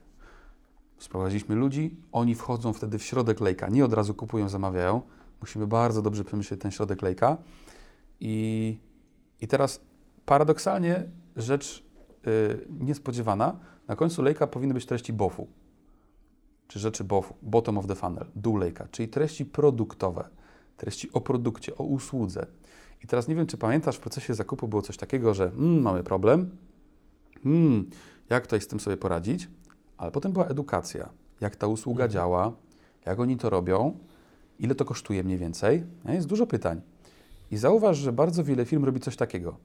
[0.98, 5.02] Sprowadziliśmy ludzi, oni wchodzą wtedy w środek lejka, nie od razu kupują, zamawiają.
[5.42, 7.38] Musimy bardzo dobrze przemyśleć ten środek lejka.
[8.20, 8.78] I,
[9.42, 9.82] i teraz
[10.26, 11.04] paradoksalnie
[11.36, 11.84] rzecz
[12.28, 15.48] y, niespodziewana, na końcu lejka powinny być treści BOF-u
[16.74, 17.04] czy rzeczy
[17.42, 20.30] bottom of the funnel, dół lejka, czyli treści produktowe,
[20.78, 22.46] treści o produkcie, o usłudze.
[23.04, 26.04] I teraz nie wiem, czy pamiętasz, w procesie zakupu było coś takiego, że mm, mamy
[26.04, 26.58] problem,
[27.46, 27.90] mm,
[28.30, 29.50] jak tutaj z tym sobie poradzić,
[29.98, 31.10] ale potem była edukacja,
[31.42, 32.54] jak ta usługa działa,
[33.06, 33.98] jak oni to robią,
[34.60, 35.84] ile to kosztuje mniej więcej.
[36.06, 36.14] Nie?
[36.14, 36.82] Jest dużo pytań.
[37.52, 39.58] I zauważ, że bardzo wiele firm robi coś takiego.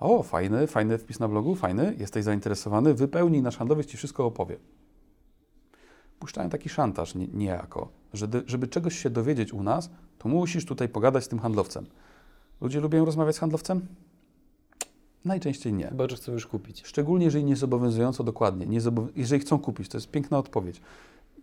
[0.00, 4.56] O, fajny, fajny wpis na blogu, fajny, jesteś zainteresowany, wypełnij, nasz handlowiec Ci wszystko opowie
[6.18, 10.88] puszczają taki szantaż nie, niejako, że żeby czegoś się dowiedzieć u nas, to musisz tutaj
[10.88, 11.86] pogadać z tym handlowcem.
[12.60, 13.86] Ludzie lubią rozmawiać z handlowcem?
[15.24, 15.88] Najczęściej nie.
[15.88, 16.86] Chyba, że chcą już kupić.
[16.86, 18.66] Szczególnie jeżeli niezobowiązująco dokładnie.
[18.66, 19.08] Niezobow...
[19.16, 20.80] Jeżeli chcą kupić, to jest piękna odpowiedź.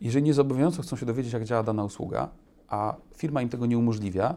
[0.02, 2.30] Jeżeli niezobowiązująco chcą się dowiedzieć, jak działa dana usługa,
[2.68, 4.36] a firma im tego nie umożliwia,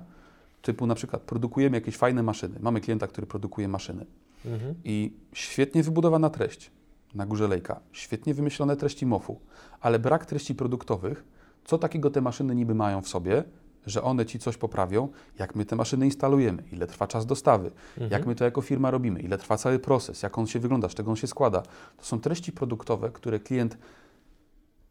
[0.63, 4.07] typu na przykład produkujemy jakieś fajne maszyny, mamy klienta, który produkuje maszyny
[4.45, 4.75] Mhm.
[4.85, 6.71] i świetnie wybudowana treść
[7.15, 9.41] na górze lejka, świetnie wymyślone treści MOF-u,
[9.81, 11.25] ale brak treści produktowych,
[11.65, 13.45] co takiego te maszyny niby mają w sobie,
[13.87, 18.11] że one ci coś poprawią, jak my te maszyny instalujemy, ile trwa czas dostawy, Mhm.
[18.13, 20.95] jak my to jako firma robimy, ile trwa cały proces, jak on się wygląda, z
[20.95, 21.63] czego on się składa.
[21.97, 23.79] To są treści produktowe, które klient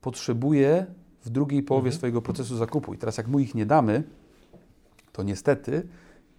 [0.01, 0.85] potrzebuje
[1.25, 1.97] w drugiej połowie Mhm.
[1.97, 2.93] swojego procesu zakupu.
[2.93, 4.03] I teraz jak mu ich nie damy,
[5.11, 5.87] to niestety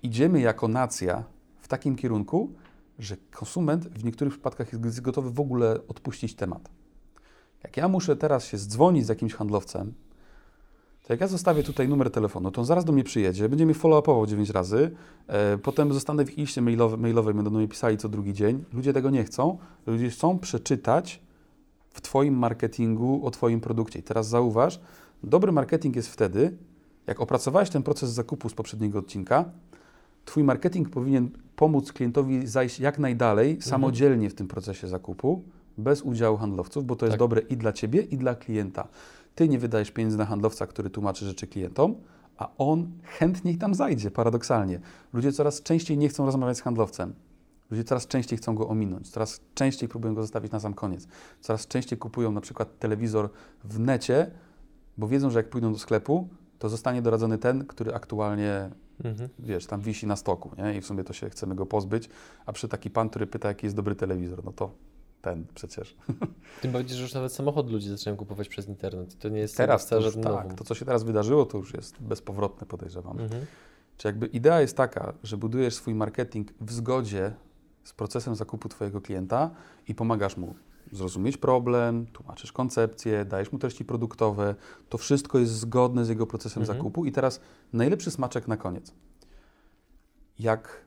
[0.03, 1.25] idziemy jako nacja
[1.61, 2.53] w takim kierunku,
[2.99, 6.69] że konsument w niektórych przypadkach jest gotowy w ogóle odpuścić temat.
[7.65, 9.95] Jak ja muszę teraz się zdzwonić z jakimś handlowcem,
[11.03, 13.75] to jak ja zostawię tutaj numer telefonu, to on zaraz do mnie przyjedzie, będzie mnie
[13.75, 14.91] follow-upował 9 razy,
[15.27, 18.65] e, potem zostanę w ich liście mailowe, mailowej, będą do mnie pisali co drugi dzień.
[18.73, 19.59] Ludzie tego nie chcą.
[19.87, 21.23] Ludzie chcą przeczytać
[21.91, 23.99] w Twoim marketingu o Twoim produkcie.
[23.99, 24.81] I teraz zauważ,
[25.23, 26.57] dobry marketing jest wtedy,
[27.07, 29.45] jak opracowałeś ten proces zakupu z poprzedniego odcinka,
[30.29, 35.43] Twój marketing powinien pomóc klientowi zajść jak najdalej samodzielnie w tym procesie zakupu,
[35.79, 37.19] bez udziału handlowców, bo to jest Tak.
[37.19, 38.89] dobre i dla Ciebie, i dla klienta.
[39.35, 41.95] Ty nie wydajesz pieniędzy na handlowca, który tłumaczy rzeczy klientom,
[42.37, 44.81] a on chętniej tam zajdzie, paradoksalnie.
[45.13, 47.15] Ludzie coraz częściej nie chcą rozmawiać z handlowcem.
[47.71, 51.09] Ludzie coraz częściej chcą go ominąć, coraz częściej próbują go zostawić na sam koniec.
[51.41, 53.31] Coraz częściej kupują na przykład telewizor
[53.65, 54.31] w necie,
[54.99, 58.71] bo wiedzą, że jak pójdą do sklepu, to zostanie doradzony ten, który aktualnie
[59.05, 59.29] Mhm.
[59.39, 60.77] wiesz, tam wisi na stoku, nie?
[60.77, 62.09] I w sumie to się chcemy go pozbyć,
[62.47, 64.71] a przy taki pan, który pyta, jaki jest dobry telewizor, no to
[65.23, 65.97] ten przecież.
[66.63, 69.19] Tym bardziej, że już nawet samochód ludzie zaczynają kupować przez internet.
[69.19, 72.03] To nie jest Teraz to już, tak, to co się teraz wydarzyło, to już jest
[72.03, 73.21] bezpowrotne, podejrzewam.
[73.21, 73.47] Mhm.
[73.97, 77.33] Czy jakby idea jest taka, że budujesz swój marketing w zgodzie
[77.85, 79.51] z procesem zakupu Twojego klienta
[79.89, 80.55] i pomagasz mu
[80.93, 84.55] zrozumieć problem, tłumaczysz koncepcję, dajesz mu treści produktowe,
[84.89, 86.79] to wszystko jest zgodne z jego procesem Mhm.
[86.79, 87.41] zakupu i teraz
[87.73, 88.95] najlepszy smaczek na koniec.
[90.39, 90.87] Jak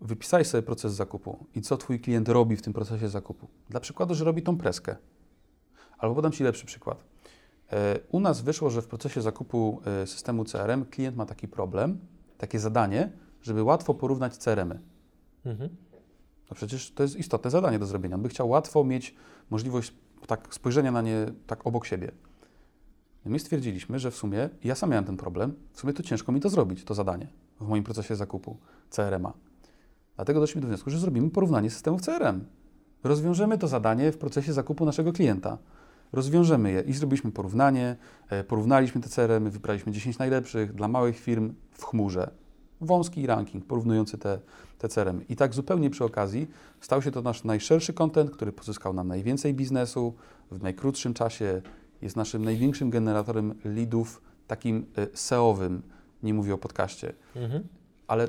[0.00, 3.48] wypisałeś sobie proces zakupu i co Twój klient robi w tym procesie zakupu.
[3.70, 4.96] Dla przykładu, że robi tą preskę.
[5.98, 7.04] Albo podam Ci lepszy przykład.
[7.72, 11.98] E, U nas wyszło, że w procesie zakupu e, systemu CRM klient ma taki problem,
[12.38, 13.12] takie zadanie,
[13.42, 14.80] żeby łatwo porównać CRM-y.
[15.44, 15.70] Mhm.
[16.52, 18.14] No przecież to jest istotne zadanie do zrobienia.
[18.14, 19.14] On by chciał łatwo mieć
[19.50, 19.94] możliwość
[20.26, 22.12] tak spojrzenia na nie tak obok siebie.
[23.24, 26.40] My stwierdziliśmy, że w sumie, ja sam miałem ten problem, w sumie to ciężko mi
[26.40, 27.28] to zrobić, to zadanie
[27.60, 28.56] w moim procesie zakupu
[28.90, 29.32] CRM-a.
[30.16, 32.44] Dlatego doszliśmy do wniosku, że zrobimy porównanie systemów CRM.
[33.04, 35.58] Rozwiążemy to zadanie w procesie zakupu naszego klienta.
[36.12, 37.96] Rozwiążemy je i zrobiliśmy porównanie,
[38.28, 42.41] e, porównaliśmy te CRM, wybraliśmy 10 najlepszych dla małych firm w chmurze.
[42.82, 44.38] Wąski ranking porównujący te,
[44.78, 45.20] te CRM.
[45.28, 46.48] I tak zupełnie przy okazji
[46.80, 50.14] stał się to nasz najszerszy content, który pozyskał nam najwięcej biznesu
[50.50, 51.62] w najkrótszym czasie.
[52.02, 55.82] Jest naszym największym generatorem leadów, takim e, SEO-owym,
[56.22, 57.62] nie mówię o podcaście, Mhm.
[58.06, 58.28] ale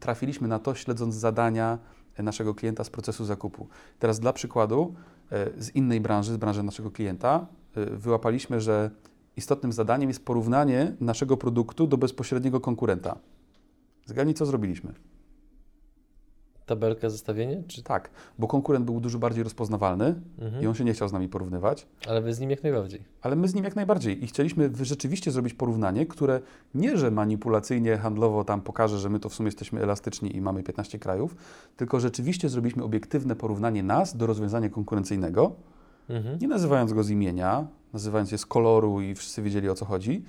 [0.00, 1.78] trafiliśmy na to śledząc zadania
[2.18, 3.66] naszego klienta z procesu zakupu.
[3.98, 4.94] Teraz dla przykładu,
[5.32, 7.46] e, z innej branży, z branży naszego klienta,
[7.90, 8.90] wyłapaliśmy, że
[9.36, 13.18] istotnym zadaniem jest porównanie naszego produktu do bezpośredniego konkurenta.
[14.10, 14.92] Zgadnij, co zrobiliśmy.
[16.66, 17.62] Tabelka, zestawienie?
[17.68, 17.82] Czy...
[17.82, 20.62] Tak, bo konkurent był dużo bardziej rozpoznawalny Mhm.
[20.62, 23.00] i on się nie chciał z nami porównywać, Ale wy z nim jak najbardziej.
[23.22, 26.40] ale my z nim jak najbardziej i chcieliśmy rzeczywiście zrobić porównanie, które
[26.74, 30.62] nie, że manipulacyjnie, handlowo tam pokaże, że my to w sumie jesteśmy elastyczni i mamy
[30.62, 31.36] 15 krajów,
[31.76, 35.52] tylko rzeczywiście zrobiliśmy obiektywne porównanie nas do rozwiązania konkurencyjnego,
[36.08, 36.38] Mhm.
[36.38, 40.24] nie nazywając go z imienia, nazywając je z koloru i wszyscy wiedzieli o co chodzi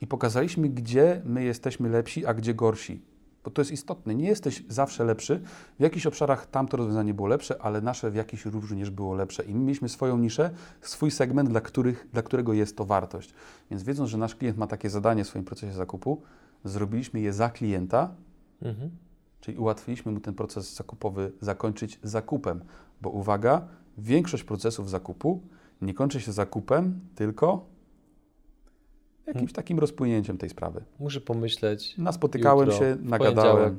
[0.00, 3.00] i pokazaliśmy, gdzie my jesteśmy lepsi, a gdzie gorsi.
[3.44, 4.14] Bo to jest istotne.
[4.14, 5.40] Nie jesteś zawsze lepszy.
[5.78, 9.42] W jakichś obszarach tamto rozwiązanie było lepsze, ale nasze w jakichś również było lepsze.
[9.44, 13.34] I my mieliśmy swoją niszę, swój segment, dla, których, dla którego jest to wartość.
[13.70, 16.22] Więc wiedząc, że nasz klient ma takie zadanie w swoim procesie zakupu,
[16.64, 18.14] zrobiliśmy je za klienta,
[18.62, 18.90] Mhm.
[19.40, 22.64] czyli ułatwiliśmy mu ten proces zakupowy zakończyć zakupem.
[23.02, 23.68] Bo uwaga,
[23.98, 25.42] większość procesów zakupu
[25.82, 27.66] nie kończy się zakupem, tylko
[29.26, 30.84] jakimś takim rozpłynięciem tej sprawy.
[31.00, 31.98] Muszę pomyśleć.
[31.98, 33.76] Naspotykałem Jutro, się, nagadałem.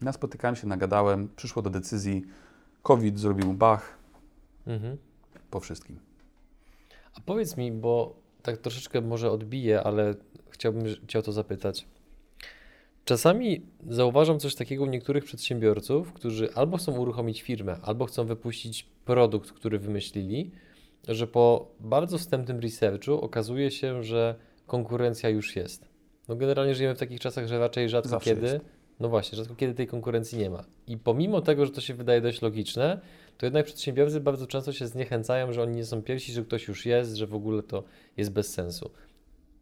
[0.00, 2.24] Naspotykałem się, nagadałem, przyszło do decyzji.
[2.82, 3.98] COVID zrobił bach
[4.66, 4.96] Mhm.
[5.50, 5.98] po wszystkim.
[7.14, 10.14] A powiedz mi, bo tak troszeczkę może odbiję, ale
[10.50, 11.86] chciałbym Cię o to zapytać.
[13.04, 18.86] Czasami zauważam coś takiego u niektórych przedsiębiorców, którzy albo chcą uruchomić firmę, albo chcą wypuścić
[19.04, 20.50] produkt, który wymyślili,
[21.08, 24.34] że po bardzo wstępnym researchu okazuje się, że
[24.66, 25.88] konkurencja już jest.
[26.28, 28.64] No generalnie żyjemy w takich czasach, że raczej rzadko Zawsze kiedy, jest.
[29.00, 30.64] no właśnie, rzadko kiedy tej konkurencji nie ma.
[30.86, 33.00] I pomimo tego, że to się wydaje dość logiczne,
[33.38, 36.86] to jednak przedsiębiorcy bardzo często się zniechęcają, że oni nie są pierwsi, że ktoś już
[36.86, 37.84] jest, że w ogóle to
[38.16, 38.90] jest bez sensu.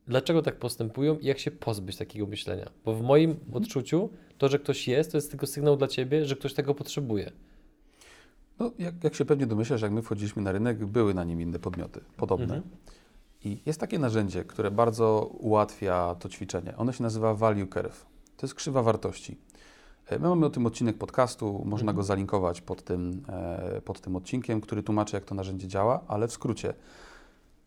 [0.09, 2.71] Dlaczego tak postępują i jak się pozbyć takiego myślenia?
[2.85, 6.37] Bo w moim odczuciu to, że ktoś jest, to jest tylko sygnał dla ciebie, że
[6.37, 7.33] ktoś tego potrzebuje.
[8.59, 11.59] No, jak, jak się pewnie domyślasz, jak my wchodziliśmy na rynek, były na nim inne
[11.59, 12.45] podmioty, podobne.
[12.55, 12.63] Mhm.
[13.45, 16.77] I jest takie narzędzie, które bardzo ułatwia to ćwiczenie.
[16.77, 18.07] Ono się nazywa Value Curve.
[18.37, 19.39] To jest krzywa wartości.
[20.07, 21.97] E, My mamy o tym odcinek podcastu, można Mhm.
[21.97, 26.29] go zalinkować pod tym, e, pod tym odcinkiem, który tłumaczy, jak to narzędzie działa, ale
[26.29, 26.75] w skrócie.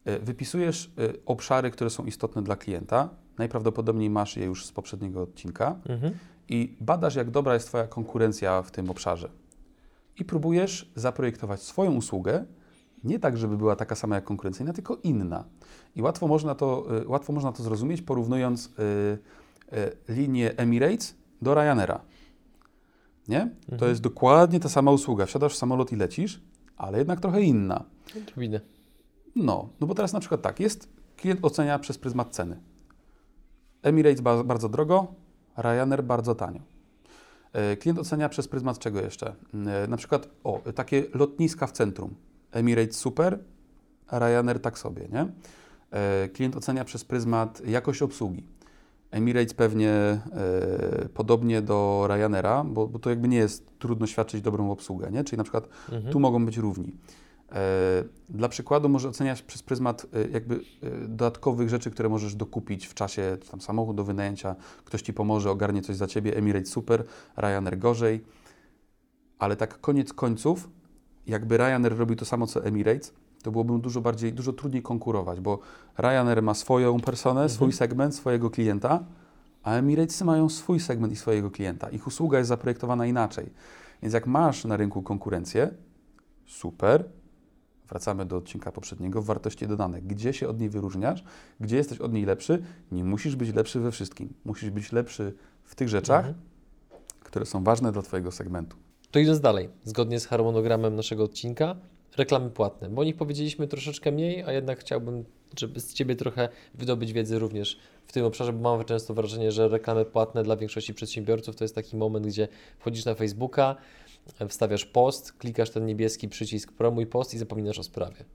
[0.05, 0.91] E, Wypisujesz
[1.25, 3.09] obszary, które są istotne dla klienta.
[3.37, 6.13] Najprawdopodobniej masz je już z poprzedniego odcinka Mhm.
[6.49, 9.29] i badasz, jak dobra jest Twoja konkurencja w tym obszarze.
[10.19, 12.45] I próbujesz zaprojektować swoją usługę,
[13.03, 15.43] nie tak, żeby była taka sama jak konkurencyjna, tylko inna.
[15.95, 18.71] I łatwo można to, y, łatwo można to zrozumieć, porównując y,
[19.77, 22.01] y, linię Emirates do Ryanaira.
[23.27, 23.49] Nie?
[23.67, 23.89] To Mhm.
[23.89, 25.25] jest dokładnie ta sama usługa.
[25.25, 26.41] Wsiadasz w samolot i lecisz,
[26.77, 27.83] ale jednak trochę inna.
[28.23, 28.61] Odrobinę.
[29.35, 32.59] No, no bo teraz na przykład tak, jest klient ocenia przez pryzmat ceny.
[33.83, 35.07] Emirates ba- bardzo drogo,
[35.57, 36.61] Ryanair bardzo tanio.
[37.55, 39.35] E, Klient ocenia przez pryzmat czego jeszcze?
[39.53, 42.15] E, Na przykład, o, takie lotniska w centrum.
[42.51, 43.39] Emirates super,
[44.11, 45.27] Ryanair tak sobie, nie?
[45.91, 48.43] E, Klient ocenia przez pryzmat jakość obsługi.
[49.11, 50.19] Emirates pewnie e,
[51.13, 55.23] podobnie do Ryanaira, bo, bo to jakby nie jest trudno świadczyć dobrą obsługę, nie?
[55.23, 56.13] Czyli na przykład Mhm.
[56.13, 56.91] tu mogą być równi.
[57.55, 62.87] E, Dla przykładu może oceniać przez pryzmat e, jakby e, dodatkowych rzeczy, które możesz dokupić
[62.87, 67.03] w czasie tam samochód do wynajęcia, ktoś Ci pomoże, ogarnie coś za Ciebie, Emirates super,
[67.37, 68.23] Ryanair gorzej,
[69.39, 70.69] ale tak koniec końców,
[71.27, 75.59] jakby Ryanair robił to samo co Emirates, to byłoby dużo bardziej, dużo trudniej konkurować, bo
[75.97, 79.03] Ryanair ma swoją personę, swój segment, swojego klienta,
[79.63, 81.89] a Emirates mają swój segment i swojego klienta.
[81.89, 83.49] Ich usługa jest zaprojektowana inaczej.
[84.01, 85.69] Więc jak masz na rynku konkurencję,
[86.45, 87.05] super,
[87.89, 90.01] wracamy do odcinka poprzedniego, wartości dodane.
[90.01, 91.23] Gdzie się od niej wyróżniasz,
[91.59, 94.33] gdzie jesteś od niej lepszy, nie musisz być lepszy we wszystkim.
[94.45, 95.33] Musisz być lepszy
[95.63, 96.43] w tych rzeczach, Mhm.
[97.19, 98.77] które są ważne dla Twojego segmentu.
[99.11, 101.75] To idąc dalej, zgodnie z harmonogramem naszego odcinka,
[102.17, 105.23] reklamy płatne, bo o nich powiedzieliśmy troszeczkę mniej, a jednak chciałbym,
[105.59, 109.67] żeby z Ciebie trochę wydobyć wiedzy również w tym obszarze, bo mam często wrażenie, że
[109.67, 112.47] reklamy płatne dla większości przedsiębiorców to jest taki moment, gdzie
[112.79, 113.75] wchodzisz na Facebooka,
[114.49, 118.25] wstawiasz post, klikasz ten niebieski przycisk promuj post i zapominasz o sprawie.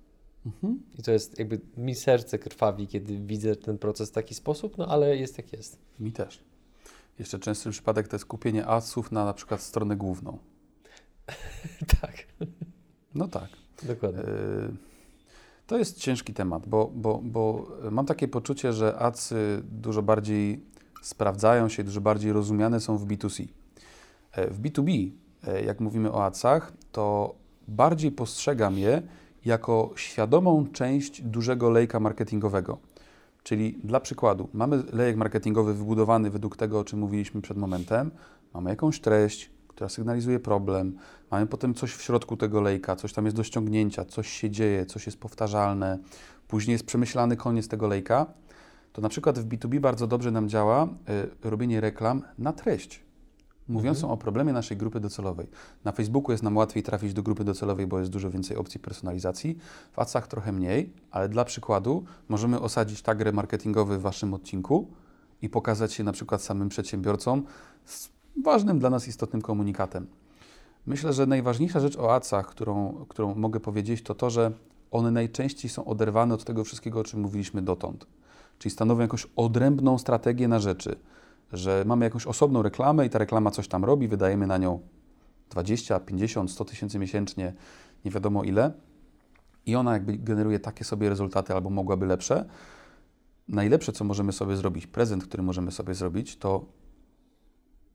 [0.47, 0.83] Mhm.
[0.99, 4.87] I to jest jakby mi serce krwawi, kiedy widzę ten proces w taki sposób, no
[4.87, 5.79] ale jest jak jest.
[6.01, 6.45] Mi też.
[7.19, 10.39] Jeszcze częstszy przypadek to jest kupienie adsów na na przykład stronę główną.
[12.01, 12.27] tak,
[13.15, 13.49] No tak.
[13.83, 14.21] dokładnie.
[14.23, 14.77] Yy,
[15.67, 20.65] To jest ciężki temat, bo, bo, bo mam takie poczucie, że adsy dużo bardziej
[21.03, 23.47] sprawdzają się, dużo bardziej rozumiane są w B2C.
[24.33, 25.11] E, W B2B, e,
[25.67, 27.35] jak mówimy o adsach, to
[27.69, 29.03] bardziej postrzegam je
[29.45, 32.79] jako świadomą część dużego lejka marketingowego.
[33.43, 38.11] Czyli dla przykładu, mamy lejek marketingowy wybudowany według tego, o czym mówiliśmy przed momentem,
[38.55, 40.97] mamy jakąś treść, która sygnalizuje problem,
[41.31, 44.87] mamy potem coś w środku tego lejka, coś tam jest do ściągnięcia, coś się dzieje,
[44.87, 45.99] coś jest powtarzalne,
[46.49, 48.27] później jest przemyślany koniec tego lejka,
[48.93, 50.89] to na przykład w B2B bardzo dobrze nam działa
[51.45, 53.03] y, robienie reklam na treść,
[53.71, 55.47] mówiącą o problemie naszej grupy docelowej.
[55.85, 59.59] Na Facebooku jest nam łatwiej trafić do grupy docelowej, bo jest dużo więcej opcji personalizacji,
[59.93, 64.89] w Adsach trochę mniej, ale dla przykładu możemy osadzić tag remarketingowy w Waszym odcinku
[65.43, 67.43] i pokazać się na przykład samym przedsiębiorcom
[67.85, 68.09] z
[68.45, 70.07] ważnym dla nas istotnym komunikatem.
[70.87, 74.53] Myślę, że najważniejsza rzecz o adsach, którą, którą mogę powiedzieć, to to, że
[74.91, 78.07] one najczęściej są oderwane od tego wszystkiego, o czym mówiliśmy dotąd.
[78.59, 80.97] Czyli stanowią jakąś odrębną strategię na rzeczy,
[81.53, 84.81] że mamy jakąś osobną reklamę i ta reklama coś tam robi, wydajemy na nią
[85.51, 87.55] 20, 50, 100 tysięcy miesięcznie,
[88.05, 88.73] nie wiadomo ile,
[89.67, 92.45] i ona jakby generuje takie sobie rezultaty albo mogłaby lepsze.
[93.49, 96.65] Najlepsze, co możemy sobie zrobić, prezent, który możemy sobie zrobić, to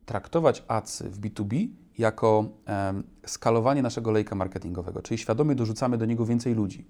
[0.06, 6.26] traktować adsy w B2B jako em, skalowanie naszego lejka marketingowego, czyli świadomie dorzucamy do niego
[6.26, 6.88] więcej ludzi.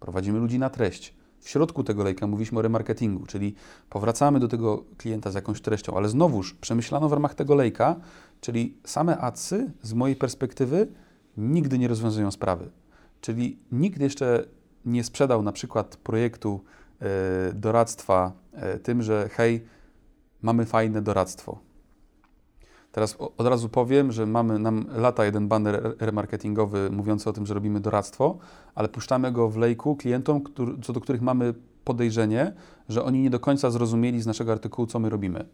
[0.00, 1.14] Prowadzimy ludzi na treść.
[1.44, 3.54] W środku tego lejka mówiliśmy o remarketingu, czyli
[3.90, 7.96] powracamy do tego klienta z jakąś treścią, ale znowuż przemyślano w ramach tego lejka,
[8.40, 10.88] czyli same adsy z mojej perspektywy
[11.36, 12.70] nigdy nie rozwiązują sprawy.
[13.20, 14.44] Czyli nikt jeszcze
[14.84, 16.60] nie sprzedał na przykład projektu
[17.00, 19.64] e, doradztwa e, tym, że hej,
[20.42, 21.58] mamy fajne doradztwo.
[22.94, 27.46] Teraz od razu powiem, że mamy nam lata jeden banner re- remarketingowy mówiący o tym,
[27.46, 28.38] że robimy doradztwo,
[28.74, 31.54] ale puszczamy go w lejku klientom, któr- co do których mamy
[31.84, 32.52] podejrzenie,
[32.88, 35.44] że oni nie do końca zrozumieli z naszego artykułu, co my robimy.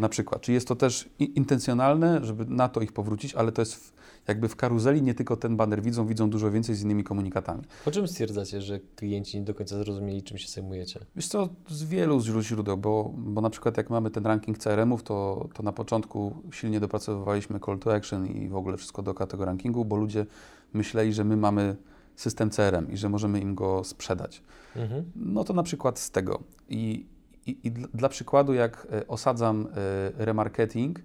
[0.00, 0.40] Na przykład.
[0.42, 3.92] Czy jest to też intencjonalne, żeby na to ich powrócić, ale to jest w,
[4.28, 7.62] jakby w karuzeli nie tylko ten banner widzą, widzą dużo więcej z innymi komunikatami.
[7.84, 11.00] Po czym stwierdzacie, że klienci nie do końca zrozumieli, czym się zajmujecie?
[11.16, 15.02] Wiesz co, z wielu źró- źródeł, bo, bo na przykład jak mamy ten ranking CRM-ów,
[15.02, 19.44] to, to na początku silnie dopracowywaliśmy call to action i w ogóle wszystko do tego
[19.44, 20.26] rankingu, bo ludzie
[20.72, 21.76] myśleli, że my mamy
[22.16, 24.42] system CRM i że możemy im go sprzedać.
[24.76, 25.04] Mhm.
[25.16, 26.42] No to na przykład z tego.
[26.68, 27.06] I,
[27.46, 31.00] i, i dla, przykładu, jak e, osadzam e, remarketing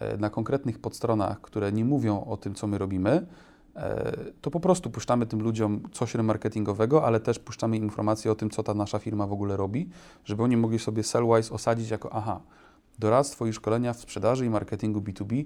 [0.00, 3.26] e, na konkretnych podstronach, które nie mówią o tym, co my robimy,
[4.40, 8.50] to po prostu puszczamy tym ludziom coś remarketingowego, ale też puszczamy im informacje o tym,
[8.50, 9.88] co ta nasza firma w ogóle robi,
[10.24, 12.40] żeby oni mogli sobie Sellwise osadzić jako aha,
[12.98, 15.44] doradztwo i szkolenia w sprzedaży i marketingu B2B,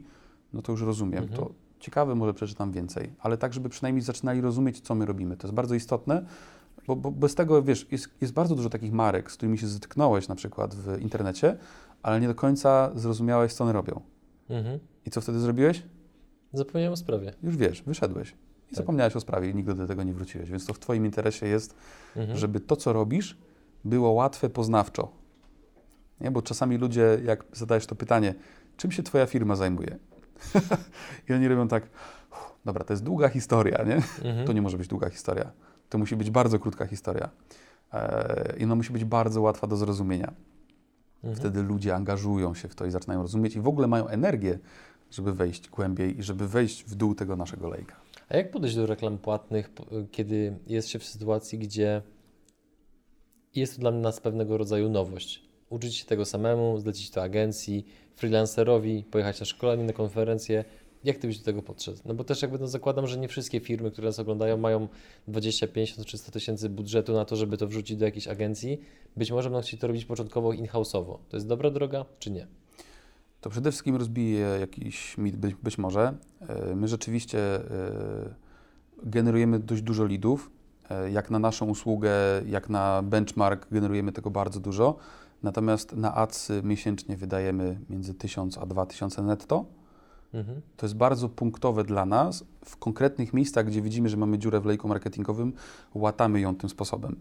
[0.53, 1.23] no to już rozumiem.
[1.23, 1.41] Mhm.
[1.41, 1.55] To
[1.85, 5.37] ciekawe, może przeczytam więcej, ale tak, żeby przynajmniej zaczynali rozumieć, co my robimy.
[5.37, 6.25] To jest bardzo istotne,
[6.87, 10.29] bo, bo bez tego, wiesz, jest, jest bardzo dużo takich marek, z którymi się zetknąłeś
[10.29, 11.57] na przykład w internecie,
[12.03, 14.01] ale nie do końca zrozumiałeś, co one robią.
[14.51, 14.79] Mhm.
[15.07, 15.83] I co wtedy zrobiłeś?
[16.53, 17.33] Zapomniałem o sprawie.
[17.43, 18.31] Już wiesz, wyszedłeś.
[18.31, 18.35] I
[18.69, 18.77] Tak.
[18.77, 20.51] zapomniałeś o sprawie i nigdy do tego nie wróciłeś.
[20.51, 21.75] Więc to w Twoim interesie jest,
[22.17, 22.39] Mhm.
[22.39, 23.37] żeby to, co robisz,
[23.85, 25.09] było łatwe poznawczo.
[26.21, 26.31] Nie?
[26.31, 28.35] Bo czasami ludzie, jak zadajesz to pytanie,
[28.77, 29.99] czym się Twoja firma zajmuje?
[31.29, 31.83] I oni robią tak,
[32.33, 33.97] "Uff, dobra, to jest długa historia, nie?
[33.97, 34.47] Mhm.
[34.47, 35.53] To nie może być długa historia.
[35.89, 37.31] To musi być bardzo krótka historia.
[37.93, 40.33] Eee, I ona musi być bardzo łatwa do zrozumienia.
[41.17, 41.37] Mhm.
[41.37, 44.59] Wtedy ludzie angażują się w to i zaczynają rozumieć i w ogóle mają energię,
[45.11, 47.97] żeby wejść głębiej i żeby wejść w dół tego naszego lejka.
[48.29, 49.71] A jak podejść do reklam płatnych,
[50.11, 52.03] kiedy jest się w sytuacji, gdzie
[53.55, 55.49] jest to dla nas pewnego rodzaju nowość?
[55.71, 57.87] Uczyć się tego samemu, zlecić to agencji,
[58.17, 60.65] freelancerowi, pojechać na szkolenie, na konferencję.
[61.05, 61.99] Jak ty byś do tego podszedł?
[62.05, 64.89] No bo też jakby no zakładam, że nie wszystkie firmy, które nas oglądają, mają
[65.29, 68.81] 20, 50 czy 100 tysięcy budżetu na to, żeby to wrzucić do jakiejś agencji.
[69.17, 71.19] Być może będą chcieli to robić początkowo in-house'owo.
[71.29, 72.47] To jest dobra droga, czy nie?
[73.41, 76.15] To przede wszystkim rozbije jakiś mit, być, być może.
[76.49, 77.61] E, My rzeczywiście e,
[79.03, 80.51] generujemy dość dużo leadów.
[80.91, 82.13] E, Jak na naszą usługę,
[82.47, 84.97] jak na benchmark generujemy tego bardzo dużo.
[85.45, 89.65] Natomiast na adsy miesięcznie wydajemy między 1000 a 2000 netto.
[90.35, 90.61] Mhm.
[90.77, 92.45] To jest bardzo punktowe dla nas.
[92.65, 95.53] W konkretnych miejscach, gdzie widzimy, że mamy dziurę w lejku marketingowym,
[95.95, 97.17] łatamy ją tym sposobem.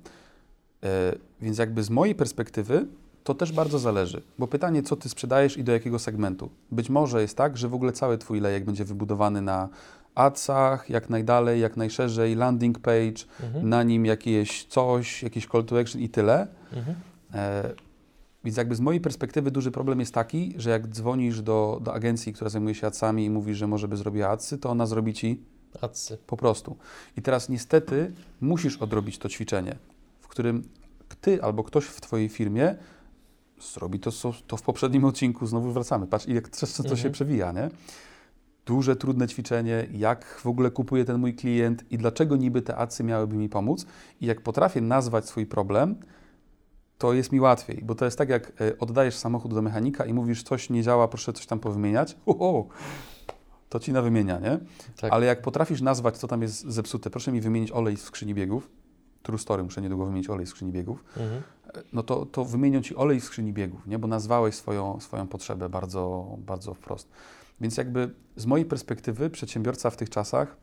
[0.84, 2.88] E, Więc jakby z mojej perspektywy
[3.24, 6.50] to też bardzo zależy, bo pytanie, co ty sprzedajesz i do jakiego segmentu.
[6.72, 9.70] Być może jest tak, że w ogóle cały twój lejek będzie wybudowany na
[10.16, 13.70] adsach, jak najdalej, jak najszerzej, landing page, Mhm.
[13.70, 16.48] na nim jakieś coś, jakiś call to action i tyle.
[16.74, 16.96] Mhm.
[17.34, 17.74] E,
[18.44, 22.34] więc jakby z mojej perspektywy duży problem jest taki, że jak dzwonisz do, do agencji,
[22.34, 25.44] która zajmuje się adsami i mówisz, że może by zrobiła adsy, to ona zrobi ci
[25.82, 26.18] Adsy.
[26.28, 26.76] po prostu.
[27.18, 29.76] I teraz niestety musisz odrobić to ćwiczenie,
[30.22, 30.64] w którym
[31.22, 32.76] ty albo ktoś w twojej firmie
[33.74, 34.12] zrobi to,
[34.48, 36.08] to w poprzednim odcinku, znowu wracamy.
[36.08, 37.14] Patrz, jak często to się Mhm.
[37.14, 37.70] przewija, nie?
[38.66, 43.04] Duże, trudne ćwiczenie, jak w ogóle kupuje ten mój klient i dlaczego niby te adsy
[43.04, 43.86] miałyby mi pomóc.
[44.22, 45.96] I jak potrafię nazwać swój problem,
[47.04, 50.14] to jest mi łatwiej, bo to jest tak, jak e, oddajesz samochód do mechanika i
[50.14, 52.18] mówisz, coś nie działa, proszę coś tam powymieniać.
[52.26, 52.70] Uhu,
[53.70, 54.60] to ci na wymienia, nie?
[55.02, 55.14] Tak.
[55.14, 58.70] Ale jak potrafisz nazwać, co tam jest zepsute, proszę mi wymienić olej w skrzyni biegów,
[59.24, 61.42] true story, muszę niedługo wymienić olej w skrzyni biegów, Mhm.
[61.94, 64.00] no to, to wymienią ci olej w skrzyni biegów, nie?
[64.00, 67.10] bo nazwałeś swoją, swoją potrzebę bardzo, bardzo wprost.
[67.62, 70.58] Więc jakby z mojej perspektywy przedsiębiorca w tych czasach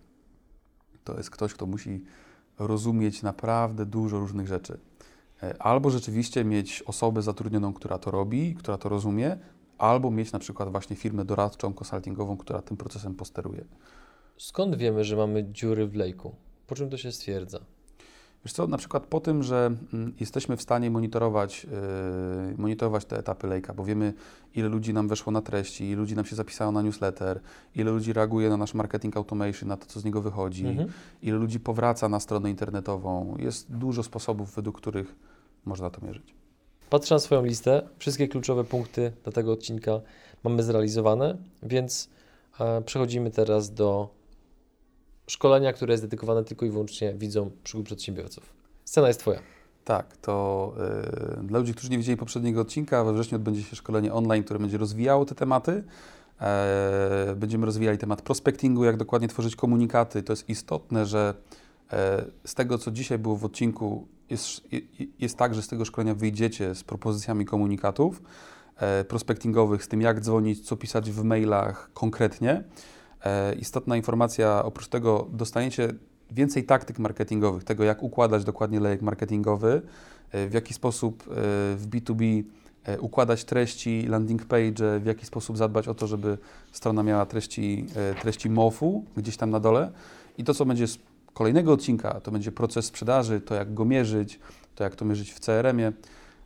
[1.04, 2.04] to jest ktoś, kto musi
[2.58, 4.78] rozumieć naprawdę dużo różnych rzeczy.
[5.42, 9.38] E, Albo rzeczywiście mieć osobę zatrudnioną, która to robi, która to rozumie,
[9.78, 13.64] albo mieć na przykład właśnie firmę doradczą, konsultingową, która tym procesem posteruje.
[14.38, 16.34] Skąd wiemy, że mamy dziury w lejku?
[16.66, 17.60] Po czym to się stwierdza?
[18.44, 23.18] Wiesz co, na przykład po tym, że mm, jesteśmy w stanie monitorować, yy, monitorować te
[23.18, 24.14] etapy lejka, bo wiemy,
[24.54, 27.40] ile ludzi nam weszło na treści, ile ludzi nam się zapisało na newsletter,
[27.74, 30.88] ile ludzi reaguje na nasz marketing automation, na to, co z niego wychodzi, Mhm.
[31.22, 33.36] ile ludzi powraca na stronę internetową.
[33.38, 35.14] Jest dużo sposobów, według których
[35.64, 36.34] można to mierzyć.
[36.90, 40.00] Patrzę na swoją listę, wszystkie kluczowe punkty dla tego odcinka
[40.44, 42.08] mamy zrealizowane, więc
[42.60, 44.08] e, przechodzimy teraz do
[45.26, 48.52] szkolenia, które jest dedykowane tylko i wyłącznie widzom przygód przedsiębiorców.
[48.84, 49.40] Scena jest Twoja.
[49.84, 50.74] Tak, to
[51.40, 54.60] y, dla ludzi, którzy nie widzieli poprzedniego odcinka, we wrześniu odbędzie się szkolenie online, które
[54.60, 55.84] będzie rozwijało te tematy.
[56.40, 60.22] E, będziemy rozwijali temat prospectingu, jak dokładnie tworzyć komunikaty.
[60.22, 61.60] To jest istotne, że e,
[62.44, 64.80] z tego, co dzisiaj było w odcinku, jest, je-
[65.18, 68.22] jest tak, że z tego szkolenia wyjdziecie z propozycjami komunikatów
[68.76, 72.64] e, prospectingowych, z tym, jak dzwonić, co pisać w mailach konkretnie.
[73.24, 75.94] E, istotna informacja, oprócz tego dostaniecie
[76.30, 79.82] więcej taktyk marketingowych, tego jak układać dokładnie lejek marketingowy,
[80.32, 81.34] e, w jaki sposób e,
[81.76, 82.42] w B2B
[82.84, 86.38] e, układać treści, landing page, w jaki sposób zadbać o to, żeby
[86.72, 89.92] strona miała treści, e, treści MOF-u gdzieś tam na dole.
[90.38, 90.86] I to, co będzie
[91.34, 94.40] kolejnego odcinka, to będzie proces sprzedaży, to jak go mierzyć,
[94.74, 95.92] to jak to mierzyć w CRM-ie.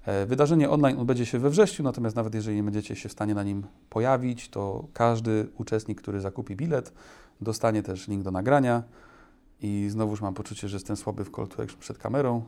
[0.06, 3.34] E, Wydarzenie online odbędzie się we wrześniu, natomiast nawet jeżeli nie będziecie się w stanie
[3.34, 6.92] na nim pojawić, to każdy uczestnik, który zakupi bilet,
[7.40, 8.82] dostanie też link do nagrania.
[9.60, 12.42] I znowuż mam poczucie, że jestem słaby w call to action przed kamerą,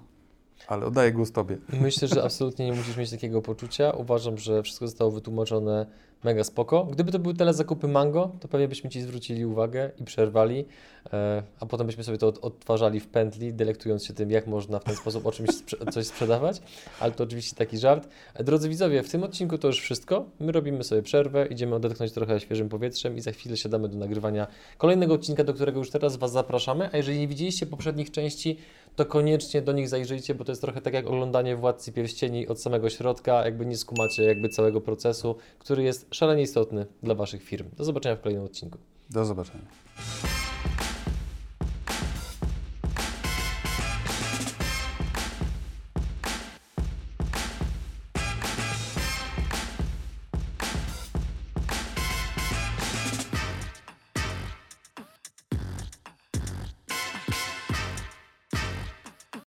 [0.69, 1.59] ale oddaję głos Tobie.
[1.81, 3.91] Myślę, że absolutnie nie musisz mieć takiego poczucia.
[3.91, 5.87] Uważam, że wszystko zostało wytłumaczone
[6.25, 6.85] mega spoko.
[6.85, 10.65] Gdyby to były telezakupy Mango, to pewnie byśmy Ci zwrócili uwagę i przerwali,
[11.13, 14.79] e, a potem byśmy sobie to od, odtwarzali w pętli, delektując się tym, jak można
[14.79, 16.61] w ten sposób o czymś sprze- coś sprzedawać,
[17.01, 18.09] ale to oczywiście taki żart.
[18.35, 20.25] E, Drodzy widzowie, w tym odcinku to już wszystko.
[20.41, 24.47] My robimy sobie przerwę, idziemy odetchnąć trochę świeżym powietrzem i za chwilę siadamy do nagrywania
[24.79, 28.57] kolejnego odcinka, do którego już teraz Was zapraszamy, a jeżeli nie widzieliście poprzednich części,
[28.97, 32.63] to koniecznie do nich zajrzyjcie, bo to jest trochę tak jak oglądanie Władcy Pierścieni od
[32.63, 37.69] samego środka, jakby nie skumacie jakby całego procesu, który szalenie istotny dla Waszych firm.
[37.77, 38.79] Do zobaczenia w kolejnym odcinku.
[39.11, 39.65] Do zobaczenia.